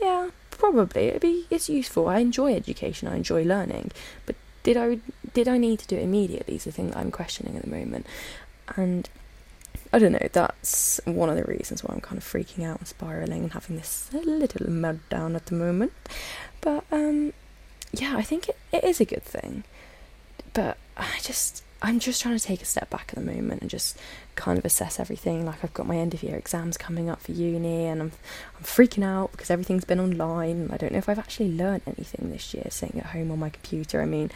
Yeah, 0.00 0.30
probably. 0.50 1.08
It'd 1.08 1.22
be 1.22 1.46
it's 1.50 1.68
useful. 1.68 2.08
I 2.08 2.18
enjoy 2.18 2.54
education. 2.54 3.08
I 3.08 3.16
enjoy 3.16 3.44
learning. 3.44 3.92
But 4.26 4.36
did 4.62 4.76
I 4.76 5.00
did 5.34 5.48
I 5.48 5.58
need 5.58 5.78
to 5.80 5.86
do 5.86 5.96
it 5.96 6.02
immediately? 6.02 6.56
Is 6.56 6.64
the 6.64 6.72
thing 6.72 6.90
that 6.90 6.98
I'm 6.98 7.10
questioning 7.10 7.56
at 7.56 7.62
the 7.62 7.70
moment. 7.70 8.06
And 8.76 9.08
I 9.92 9.98
don't 9.98 10.12
know. 10.12 10.28
That's 10.32 11.00
one 11.04 11.28
of 11.28 11.36
the 11.36 11.44
reasons 11.44 11.82
why 11.82 11.94
I'm 11.94 12.00
kind 12.00 12.18
of 12.18 12.24
freaking 12.24 12.64
out 12.64 12.78
and 12.78 12.88
spiraling 12.88 13.42
and 13.42 13.52
having 13.52 13.76
this 13.76 14.08
little 14.12 14.66
meltdown 14.66 15.34
at 15.34 15.46
the 15.46 15.54
moment. 15.54 15.92
But 16.60 16.84
um, 16.92 17.32
yeah, 17.92 18.16
I 18.16 18.22
think 18.22 18.48
it, 18.48 18.56
it 18.72 18.84
is 18.84 19.00
a 19.00 19.04
good 19.04 19.22
thing. 19.22 19.64
But 20.54 20.76
I 20.96 21.18
just 21.22 21.62
I'm 21.84 21.98
just 21.98 22.22
trying 22.22 22.38
to 22.38 22.44
take 22.44 22.62
a 22.62 22.66
step 22.66 22.90
back 22.90 23.06
at 23.08 23.16
the 23.16 23.32
moment 23.32 23.60
and 23.60 23.70
just 23.70 23.98
kind 24.36 24.56
of 24.56 24.64
assess 24.64 25.00
everything. 25.00 25.44
Like 25.44 25.64
I've 25.64 25.74
got 25.74 25.86
my 25.86 25.96
end 25.96 26.14
of 26.14 26.22
year 26.22 26.36
exams 26.36 26.76
coming 26.76 27.10
up 27.10 27.20
for 27.20 27.32
uni, 27.32 27.86
and 27.86 28.00
I'm 28.00 28.12
I'm 28.56 28.64
freaking 28.64 29.04
out 29.04 29.32
because 29.32 29.50
everything's 29.50 29.84
been 29.84 30.00
online. 30.00 30.70
I 30.72 30.76
don't 30.76 30.92
know 30.92 30.98
if 30.98 31.08
I've 31.08 31.18
actually 31.18 31.52
learned 31.52 31.82
anything 31.86 32.30
this 32.30 32.54
year 32.54 32.66
sitting 32.70 33.00
at 33.00 33.06
home 33.06 33.30
on 33.30 33.38
my 33.38 33.50
computer. 33.50 34.00
I 34.00 34.06
mean, 34.06 34.30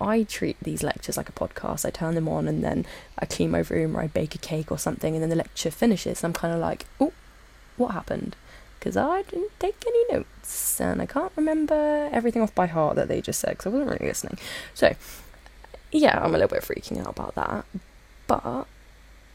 I 0.00 0.24
treat 0.24 0.56
these 0.60 0.82
lectures 0.82 1.16
like 1.16 1.28
a 1.28 1.32
podcast. 1.32 1.86
I 1.86 1.90
turn 1.90 2.14
them 2.14 2.28
on 2.28 2.48
and 2.48 2.64
then 2.64 2.84
I 3.18 3.26
clean 3.26 3.50
my 3.50 3.60
room 3.60 3.96
or 3.96 4.00
I 4.00 4.08
bake 4.08 4.34
a 4.34 4.38
cake 4.38 4.72
or 4.72 4.78
something, 4.78 5.14
and 5.14 5.22
then 5.22 5.30
the 5.30 5.36
lecture 5.36 5.70
finishes. 5.70 6.24
I'm 6.24 6.32
kind 6.32 6.52
of 6.52 6.60
like, 6.60 6.86
oh, 7.00 7.12
what 7.76 7.92
happened? 7.92 8.36
Because 8.84 8.98
I 8.98 9.22
didn't 9.22 9.58
take 9.58 9.82
any 9.86 10.18
notes 10.18 10.78
and 10.78 11.00
I 11.00 11.06
can't 11.06 11.32
remember 11.36 12.10
everything 12.12 12.42
off 12.42 12.54
by 12.54 12.66
heart 12.66 12.96
that 12.96 13.08
they 13.08 13.22
just 13.22 13.40
said 13.40 13.52
because 13.52 13.64
I 13.64 13.70
wasn't 13.70 13.92
really 13.92 14.06
listening. 14.06 14.36
So 14.74 14.94
yeah, 15.90 16.20
I'm 16.22 16.34
a 16.34 16.38
little 16.38 16.54
bit 16.54 16.62
freaking 16.62 17.00
out 17.00 17.08
about 17.08 17.34
that. 17.34 17.64
But, 18.26 18.66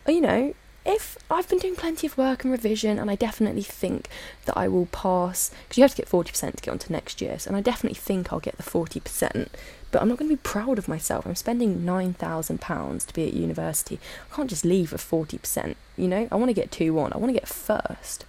you 0.07 0.21
know, 0.21 0.53
if 0.85 1.17
I've 1.31 1.49
been 1.49 1.57
doing 1.57 1.75
plenty 1.75 2.05
of 2.05 2.15
work 2.15 2.43
and 2.43 2.51
revision, 2.51 2.99
and 2.99 3.09
I 3.09 3.15
definitely 3.15 3.63
think 3.63 4.07
that 4.45 4.55
I 4.55 4.67
will 4.67 4.85
pass, 4.87 5.49
because 5.63 5.77
you 5.79 5.83
have 5.83 5.95
to 5.95 5.97
get 5.97 6.07
40% 6.07 6.57
to 6.57 6.61
get 6.61 6.71
onto 6.71 6.93
next 6.93 7.19
year's, 7.19 7.47
and 7.47 7.55
I 7.55 7.61
definitely 7.61 7.97
think 7.97 8.31
I'll 8.31 8.39
get 8.39 8.57
the 8.57 8.63
40%, 8.63 9.47
but 9.91 10.01
I'm 10.01 10.09
not 10.09 10.19
going 10.19 10.29
to 10.29 10.35
be 10.35 10.41
proud 10.41 10.77
of 10.77 10.87
myself. 10.87 11.25
I'm 11.25 11.33
spending 11.35 11.79
£9,000 11.79 13.07
to 13.07 13.13
be 13.15 13.27
at 13.27 13.33
university. 13.33 13.99
I 14.31 14.35
can't 14.35 14.49
just 14.49 14.63
leave 14.63 14.91
with 14.91 15.01
40%, 15.01 15.75
you 15.97 16.07
know? 16.07 16.27
I 16.31 16.35
want 16.35 16.49
to 16.49 16.53
get 16.53 16.71
2 16.71 16.93
1, 16.93 17.13
I 17.13 17.17
want 17.17 17.33
to 17.33 17.39
get 17.39 17.47
first. 17.47 18.25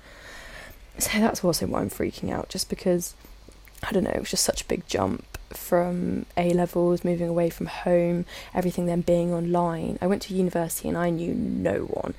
So 1.00 1.18
that's 1.18 1.42
also 1.42 1.66
why 1.66 1.80
I'm 1.80 1.90
freaking 1.90 2.30
out, 2.30 2.48
just 2.48 2.68
because, 2.68 3.14
I 3.82 3.92
don't 3.92 4.04
know, 4.04 4.10
it 4.10 4.20
was 4.20 4.30
just 4.30 4.44
such 4.44 4.62
a 4.62 4.66
big 4.66 4.86
jump 4.86 5.24
from 5.50 6.26
A 6.36 6.52
levels, 6.52 7.04
moving 7.04 7.28
away 7.28 7.50
from 7.50 7.66
home, 7.66 8.24
everything 8.54 8.86
then 8.86 9.00
being 9.00 9.32
online. 9.32 9.98
I 10.00 10.06
went 10.06 10.22
to 10.22 10.34
university 10.34 10.88
and 10.88 10.98
I 10.98 11.10
knew 11.10 11.34
no 11.34 11.80
one. 11.84 12.14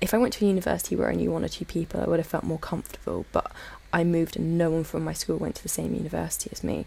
If 0.00 0.14
I 0.14 0.18
went 0.18 0.32
to 0.34 0.44
a 0.44 0.48
university 0.48 0.96
where 0.96 1.10
I 1.10 1.14
knew 1.14 1.30
one 1.30 1.44
or 1.44 1.48
two 1.48 1.64
people, 1.64 2.00
I 2.00 2.06
would 2.06 2.18
have 2.18 2.26
felt 2.26 2.44
more 2.44 2.58
comfortable. 2.58 3.26
But 3.32 3.52
I 3.92 4.04
moved 4.04 4.36
and 4.36 4.56
no 4.56 4.70
one 4.70 4.84
from 4.84 5.04
my 5.04 5.12
school 5.12 5.36
went 5.36 5.56
to 5.56 5.62
the 5.62 5.68
same 5.68 5.94
university 5.94 6.50
as 6.52 6.64
me. 6.64 6.86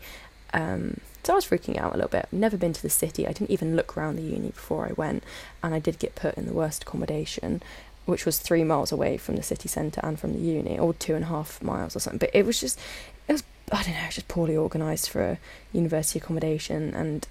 Um, 0.54 1.02
so 1.24 1.34
I 1.34 1.36
was 1.36 1.46
freaking 1.46 1.78
out 1.78 1.94
a 1.94 1.96
little 1.96 2.10
bit. 2.10 2.28
Never 2.32 2.58
been 2.58 2.74
to 2.74 2.82
the 2.82 2.90
city. 2.90 3.28
I 3.28 3.34
didn't 3.34 3.52
even 3.52 3.76
look 3.76 3.98
around 3.98 4.16
the 4.16 4.22
uni 4.22 4.50
before 4.50 4.88
I 4.88 4.94
went, 4.94 5.24
and 5.62 5.74
I 5.74 5.80
did 5.80 6.00
get 6.00 6.16
put 6.16 6.36
in 6.36 6.46
the 6.46 6.54
worst 6.54 6.84
accommodation, 6.84 7.62
which 8.06 8.26
was 8.26 8.38
three 8.38 8.64
miles 8.64 8.92
away 8.92 9.18
from 9.18 9.36
the 9.36 9.44
city 9.44 9.68
centre 9.68 10.02
and 10.04 10.20
from 10.20 10.34
the 10.34 10.40
uni, 10.40 10.78
or 10.78 10.94
two 10.94 11.16
and 11.16 11.26
a 11.26 11.28
half 11.28 11.62
miles 11.62 11.96
or 11.96 12.00
something. 12.00 12.20
But 12.20 12.32
it 12.34 12.46
was 12.46 12.60
just, 12.60 12.80
it 13.28 13.34
was 13.34 13.44
I 13.72 13.84
don't 13.84 13.94
know, 13.94 14.02
it 14.02 14.08
was 14.08 14.16
just 14.16 14.28
poorly 14.28 14.56
organised 14.56 15.10
for 15.10 15.22
a 15.24 15.40
university 15.74 16.20
accommodation, 16.20 16.94
and 16.94 17.28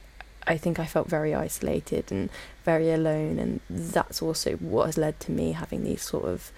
I 0.46 0.56
think 0.56 0.78
I 0.78 0.86
felt 0.86 1.08
very 1.08 1.34
isolated 1.34 2.10
and 2.10 2.28
very 2.64 2.90
alone, 2.92 3.38
and 3.38 3.60
that's 3.70 4.20
also 4.20 4.56
what 4.56 4.86
has 4.86 4.98
led 4.98 5.20
to 5.20 5.32
me 5.32 5.52
having 5.52 5.84
these 5.84 6.02
sort 6.02 6.24
of 6.24 6.52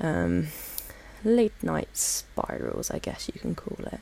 um, 0.00 0.48
late 1.24 1.54
night 1.62 1.96
spirals, 1.96 2.90
I 2.90 2.98
guess 2.98 3.30
you 3.32 3.40
can 3.40 3.54
call 3.54 3.78
it. 3.86 4.00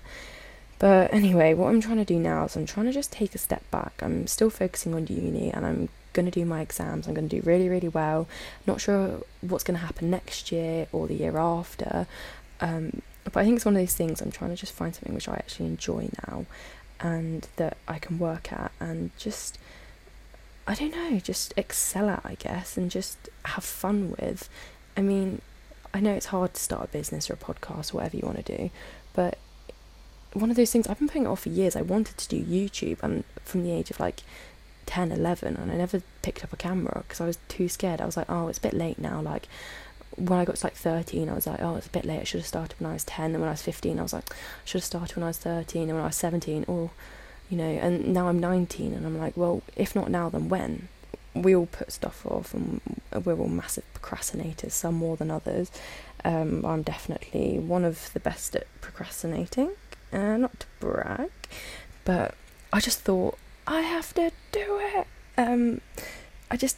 But 0.79 1.15
anyway, 1.15 1.55
what 1.55 1.69
I'm 1.69 1.81
trying 1.81 1.99
to 1.99 2.05
do 2.05 2.19
now 2.19 2.45
is 2.45 2.57
I'm 2.57 2.67
trying 2.67 2.87
to 2.87 2.93
just 2.93 3.13
take 3.13 3.37
a 3.37 3.39
step 3.39 3.63
back. 3.71 4.03
I'm 4.03 4.27
still 4.27 4.51
focusing 4.51 4.95
on 4.95 5.07
uni 5.07 5.49
and 5.53 5.65
I'm 5.65 5.89
going 6.13 6.27
to 6.27 6.33
do 6.33 6.45
my 6.45 6.61
exams. 6.61 7.07
I'm 7.07 7.15
going 7.15 7.29
to 7.29 7.41
do 7.41 7.43
really, 7.45 7.69
really 7.69 7.89
well. 7.89 8.29
Not 8.67 8.81
sure 8.81 9.23
what's 9.41 9.65
going 9.65 9.79
to 9.79 9.85
happen 9.85 10.11
next 10.11 10.53
year 10.53 10.87
or 10.93 11.07
the 11.07 11.15
year 11.15 11.37
after. 11.37 12.07
Um, 12.61 13.03
but 13.25 13.37
I 13.37 13.45
think 13.45 13.57
it's 13.57 13.65
one 13.65 13.77
of 13.77 13.83
those 13.83 13.95
things 13.95 14.21
I'm 14.21 14.31
trying 14.31 14.51
to 14.51 14.57
just 14.57 14.73
find 14.73 14.95
something 14.95 15.15
which 15.15 15.29
I 15.29 15.35
actually 15.35 15.67
enjoy 15.67 16.09
now 16.29 16.47
and 17.01 17.49
that 17.57 17.77
I 17.89 17.99
can 17.99 18.19
work 18.19 18.53
at 18.53 18.73
and 18.81 19.11
just 19.17 19.59
I 20.67 20.75
don't 20.75 20.95
know, 20.95 21.19
just 21.19 21.53
excel 21.57 22.09
at, 22.09 22.23
I 22.25 22.37
guess, 22.37 22.77
and 22.77 22.91
just 22.91 23.29
have 23.45 23.65
fun 23.65 24.15
with. 24.19 24.49
I 24.97 25.01
mean, 25.01 25.41
I 25.93 25.99
know 26.01 26.13
it's 26.13 26.27
hard 26.27 26.55
to 26.55 26.61
start 26.61 26.85
a 26.85 26.89
business 26.89 27.29
or 27.29 27.35
a 27.35 27.37
podcast 27.37 27.93
or 27.93 27.99
whatever 27.99 28.17
you 28.17 28.23
want 28.25 28.45
to 28.45 28.57
do, 28.57 28.71
but 29.13 29.39
one 30.33 30.51
of 30.51 30.57
those 30.57 30.73
things 30.73 30.87
I've 30.87 30.99
been 30.99 31.09
putting 31.09 31.25
it 31.25 31.29
off 31.29 31.41
for 31.41 31.49
years. 31.49 31.77
I 31.77 31.83
wanted 31.83 32.17
to 32.17 32.29
do 32.29 32.43
YouTube 32.43 33.03
and 33.03 33.25
from 33.45 33.65
the 33.65 33.73
age 33.73 33.91
of 33.91 34.01
like 34.01 34.21
10, 34.87 35.13
11, 35.13 35.57
and 35.57 35.71
I 35.71 35.77
never 35.77 36.03
picked 36.23 36.45
up 36.45 36.53
a 36.53 36.57
camera 36.57 37.03
because 37.07 37.21
I 37.21 37.27
was 37.27 37.39
too 37.49 37.69
scared. 37.69 38.01
I 38.01 38.07
was 38.07 38.17
like, 38.17 38.31
oh, 38.31 38.49
it's 38.49 38.59
a 38.59 38.63
bit 38.63 38.75
late 38.75 38.99
now. 38.99 39.21
Like, 39.21 39.49
when 40.17 40.39
I 40.39 40.45
got 40.45 40.57
to 40.57 40.67
like 40.67 40.75
13, 40.75 41.29
I 41.29 41.35
was 41.35 41.47
like, 41.47 41.61
oh, 41.63 41.77
it's 41.77 41.87
a 41.87 41.91
bit 41.91 42.05
late. 42.05 42.21
I 42.21 42.25
should 42.25 42.41
have 42.41 42.47
started 42.47 42.79
when 42.79 42.91
I 42.91 42.95
was 42.95 43.05
10. 43.05 43.33
And 43.33 43.41
when 43.41 43.49
I 43.49 43.53
was 43.53 43.63
15, 43.63 43.99
I 43.99 44.03
was 44.03 44.13
like, 44.13 44.31
I 44.31 44.35
should 44.65 44.81
have 44.81 44.85
started 44.85 45.17
when 45.17 45.25
I 45.25 45.29
was 45.29 45.39
13. 45.39 45.83
And 45.83 45.93
when 45.93 46.03
I 46.03 46.09
was 46.09 46.17
17, 46.17 46.65
or, 46.69 46.91
you 47.49 47.57
know, 47.57 47.65
and 47.65 48.13
now 48.13 48.29
I'm 48.29 48.39
19 48.39 48.93
and 48.93 49.07
I'm 49.07 49.19
like, 49.19 49.37
well, 49.37 49.63
if 49.77 49.95
not 49.95 50.11
now, 50.11 50.29
then 50.29 50.49
when? 50.49 50.89
We 51.35 51.57
all 51.57 51.67
put 51.67 51.93
stuff 51.93 52.27
off 52.27 52.53
and 52.53 52.81
we're 53.25 53.39
all 53.39 53.49
massive 53.49 53.85
procrastinators, 53.95 54.73
some 54.73 54.95
more 54.95 55.17
than 55.17 55.31
others. 55.31 55.71
Um, 56.25 56.65
I'm 56.65 56.83
definitely 56.83 57.59
one 57.59 57.85
of 57.85 58.13
the 58.13 58.21
best 58.21 58.55
at 58.55 58.67
procrastinating, 58.81 59.71
uh, 60.13 60.37
not 60.37 60.61
to 60.61 60.67
brag, 60.79 61.31
but 62.05 62.35
I 62.73 62.81
just 62.81 63.01
thought, 63.01 63.39
I 63.67 63.81
have 63.81 64.13
to. 64.15 64.31
Um, 65.37 65.81
I 66.51 66.57
just 66.57 66.77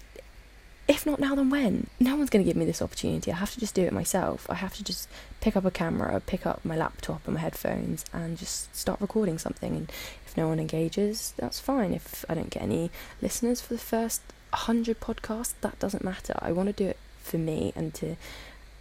if 0.87 1.07
not 1.07 1.19
now, 1.19 1.35
then 1.35 1.49
when? 1.49 1.87
No 1.99 2.17
one's 2.17 2.29
going 2.29 2.45
to 2.45 2.49
give 2.49 2.59
me 2.59 2.67
this 2.67 2.83
opportunity. 2.83 3.33
I 3.33 3.37
have 3.37 3.53
to 3.55 3.61
just 3.61 3.75
do 3.75 3.83
it 3.85 3.93
myself. 3.93 4.47
I 4.51 4.55
have 4.55 4.75
to 4.75 4.85
just 4.85 5.09
pick 5.41 5.57
up 5.57 5.65
a 5.65 5.71
camera, 5.71 6.21
pick 6.27 6.45
up 6.45 6.63
my 6.63 6.77
laptop 6.77 7.23
and 7.25 7.35
my 7.35 7.41
headphones, 7.41 8.05
and 8.13 8.37
just 8.37 8.75
start 8.77 9.01
recording 9.01 9.39
something. 9.39 9.75
And 9.77 9.93
if 10.27 10.37
no 10.37 10.49
one 10.49 10.61
engages, 10.61 11.33
that's 11.39 11.59
fine. 11.59 11.95
If 11.95 12.25
I 12.29 12.35
don't 12.35 12.51
get 12.51 12.63
any 12.63 12.91
listeners 13.23 13.63
for 13.63 13.73
the 13.73 13.81
first 13.81 14.21
100 14.51 15.01
podcasts, 15.01 15.55
that 15.63 15.79
doesn't 15.79 16.05
matter. 16.05 16.35
I 16.39 16.53
want 16.53 16.67
to 16.67 16.75
do 16.75 16.87
it 16.87 16.99
for 17.23 17.39
me 17.39 17.73
and 17.75 17.95
to 17.95 18.17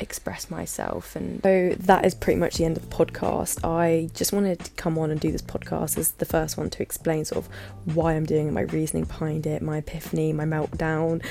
express 0.03 0.51
myself. 0.51 1.15
And 1.15 1.41
so 1.41 1.73
that 1.79 2.05
is 2.05 2.13
pretty 2.13 2.39
much 2.39 2.57
the 2.57 2.65
end 2.65 2.77
of 2.77 2.87
the 2.87 2.95
podcast. 2.95 3.63
I 3.63 4.09
just 4.13 4.31
wanted 4.33 4.59
to 4.59 4.71
come 4.71 4.99
on 4.99 5.09
and 5.09 5.19
do 5.19 5.31
this 5.31 5.41
podcast 5.41 5.97
as 5.97 6.11
the 6.11 6.25
first 6.25 6.57
one 6.57 6.69
to 6.69 6.83
explain 6.83 7.25
sort 7.25 7.45
of 7.45 7.51
why 7.95 8.13
i'm 8.13 8.25
doing 8.25 8.47
it 8.47 8.51
my 8.51 8.61
reasoning 8.61 9.03
behind 9.03 9.45
it 9.45 9.61
my 9.61 9.77
epiphany 9.77 10.33
my 10.33 10.45
meltdown 10.45 11.23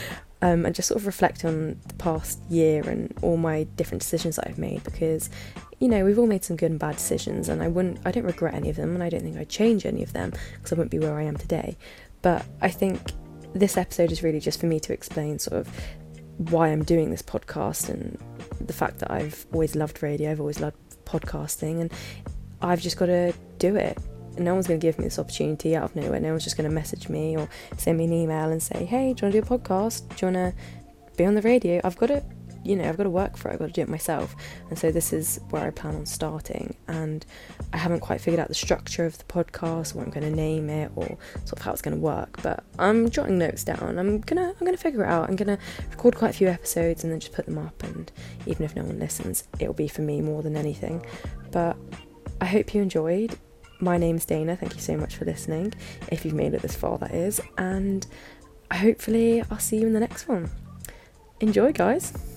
um, 0.43 0.67
and 0.67 0.75
just 0.75 0.89
sort 0.89 1.01
of 1.01 1.07
reflect 1.07 1.45
on 1.45 1.81
the 1.87 1.95
past 1.95 2.41
year 2.51 2.87
and 2.89 3.15
all 3.23 3.37
my 3.37 3.63
different 3.77 4.03
decisions 4.03 4.37
that 4.37 4.49
I've 4.49 4.59
made 4.59 4.83
because 4.83 5.31
you 5.79 5.89
know 5.89 6.05
we've 6.05 6.19
all 6.19 6.27
made 6.27 6.45
some 6.45 6.57
good 6.57 6.71
and 6.71 6.81
bad 6.81 6.97
decisions 6.97 7.49
and 7.49 7.63
I 7.63 7.69
wouldn't 7.69 8.01
I 8.05 8.11
don't 8.11 8.25
regret 8.25 8.55
any 8.55 8.69
of 8.69 8.77
them 8.77 8.95
and 8.95 9.03
I 9.03 9.09
don't 9.09 9.23
think 9.23 9.37
I'd 9.37 9.49
change 9.49 9.87
any 9.87 10.03
of 10.03 10.13
them 10.13 10.33
because 10.55 10.73
I 10.73 10.75
wouldn't 10.75 10.91
be 10.91 10.99
where 10.99 11.17
I 11.17 11.23
am 11.23 11.37
today. 11.37 11.77
But 12.23 12.45
I 12.61 12.69
think 12.69 13.13
this 13.55 13.77
episode 13.77 14.11
is 14.11 14.23
really 14.23 14.41
just 14.41 14.59
for 14.59 14.67
me 14.67 14.81
to 14.81 14.93
explain 14.93 15.39
sort 15.39 15.61
of 15.61 15.69
why 16.39 16.69
I'm 16.69 16.85
doing 16.85 17.11
this 17.11 17.23
podcast 17.23 17.89
and 17.89 18.19
the 18.61 18.73
fact 18.73 18.99
that 19.01 19.11
I've 19.11 19.47
always 19.53 19.75
loved 19.75 20.03
radio 20.03 20.31
I've 20.31 20.41
always 20.41 20.61
loved 20.61 20.77
podcasting 21.05 21.81
and 21.81 21.93
I've 22.61 22.81
just 22.81 22.97
got 22.97 23.07
to 23.07 23.33
do 23.59 23.77
it 23.77 23.99
no 24.39 24.55
one's 24.55 24.67
going 24.67 24.81
to 24.81 24.87
give 24.87 24.99
me 24.99 25.05
this 25.05 25.19
opportunity 25.19 25.77
out 25.77 25.85
of 25.85 25.97
nowhere. 25.97 26.21
No 26.21 26.31
one's 26.31 26.45
just 26.45 26.57
going 26.57 26.69
to 26.69 26.75
message 26.75 27.09
me 27.09 27.37
or 27.37 27.49
send 27.77 27.99
me 27.99 28.05
an 28.05 28.13
email 28.13 28.51
and 28.51 28.63
say, 28.63 28.85
hey, 28.85 29.13
do 29.13 29.27
you 29.27 29.31
want 29.31 29.33
to 29.33 29.33
do 29.33 29.39
a 29.39 29.43
podcast? 29.43 30.09
Do 30.17 30.27
you 30.27 30.33
want 30.33 30.55
to 30.55 31.17
be 31.17 31.25
on 31.25 31.35
the 31.35 31.43
radio? 31.43 31.81
I've 31.85 31.97
got 31.97 32.07
to 32.07 32.23
you 32.65 32.77
know, 32.77 32.89
I've 32.89 32.97
got 32.97 33.05
to 33.05 33.11
work 33.11 33.37
for 33.37 33.49
it, 33.49 33.55
I've 33.55 33.59
got 33.59 33.67
to 33.67 33.73
do 33.73 33.83
it 33.83 33.89
myself. 33.89 34.35
And 34.71 34.79
so 34.79 34.91
this 34.91 35.13
is 35.13 35.41
where 35.51 35.65
I 35.65 35.71
plan 35.71 35.95
on 35.95 36.07
starting. 36.07 36.77
And 36.89 37.25
I 37.73 37.77
haven't 37.77 38.01
quite 38.01 38.21
figured 38.21 38.41
out 38.41 38.49
the 38.49 38.55
structure 38.55 39.05
of 39.05 39.19
the 39.19 39.25
podcast, 39.25 39.95
what 39.95 40.05
I'm 40.05 40.11
going 40.11 40.29
to 40.29 40.35
name 40.35 40.71
it, 40.71 40.93
or 40.95 41.19
sort 41.45 41.59
of 41.59 41.63
how 41.63 41.73
it's 41.73 41.83
going 41.83 41.97
to 41.97 42.01
work. 42.01 42.41
But 42.43 42.65
I'm 42.79 43.11
jotting 43.11 43.39
notes 43.39 43.65
down. 43.65 43.99
I'm 43.99 44.21
gonna 44.21 44.55
I'm 44.59 44.67
gonna 44.67 44.77
figure 44.77 45.05
it 45.05 45.09
out. 45.09 45.29
I'm 45.29 45.37
gonna 45.37 45.59
record 45.91 46.17
quite 46.17 46.31
a 46.31 46.35
few 46.35 46.49
episodes 46.49 47.05
and 47.05 47.13
then 47.13 47.21
just 47.21 47.33
put 47.33 47.47
them 47.47 47.59
up. 47.59 47.83
And 47.83 48.11
even 48.47 48.65
if 48.65 48.77
no 48.77 48.85
one 48.85 48.99
listens, 48.99 49.45
it'll 49.59 49.75
be 49.75 49.89
for 49.89 50.03
me 50.03 50.21
more 50.21 50.43
than 50.43 50.57
anything. 50.57 51.05
But 51.51 51.77
I 52.41 52.47
hope 52.47 52.75
you 52.75 52.83
enjoyed. 52.83 53.39
My 53.81 53.99
name's 53.99 54.25
Dana. 54.25 54.57
Thank 54.57 54.75
you 54.75 54.81
so 54.81 54.97
much 54.97 55.17
for 55.17 55.25
listening. 55.25 55.75
If 56.09 56.25
you've 56.25 56.35
made 56.35 56.55
it 56.55 56.63
this 56.63 56.77
far, 56.77 56.99
that 56.99 57.13
is. 57.13 57.41
And 57.59 58.07
hopefully, 58.73 59.43
I'll 59.51 59.59
see 59.59 59.79
you 59.79 59.87
in 59.87 59.93
the 59.93 60.01
next 60.01 60.29
one. 60.29 60.51
Enjoy, 61.41 61.73
guys. 61.73 62.32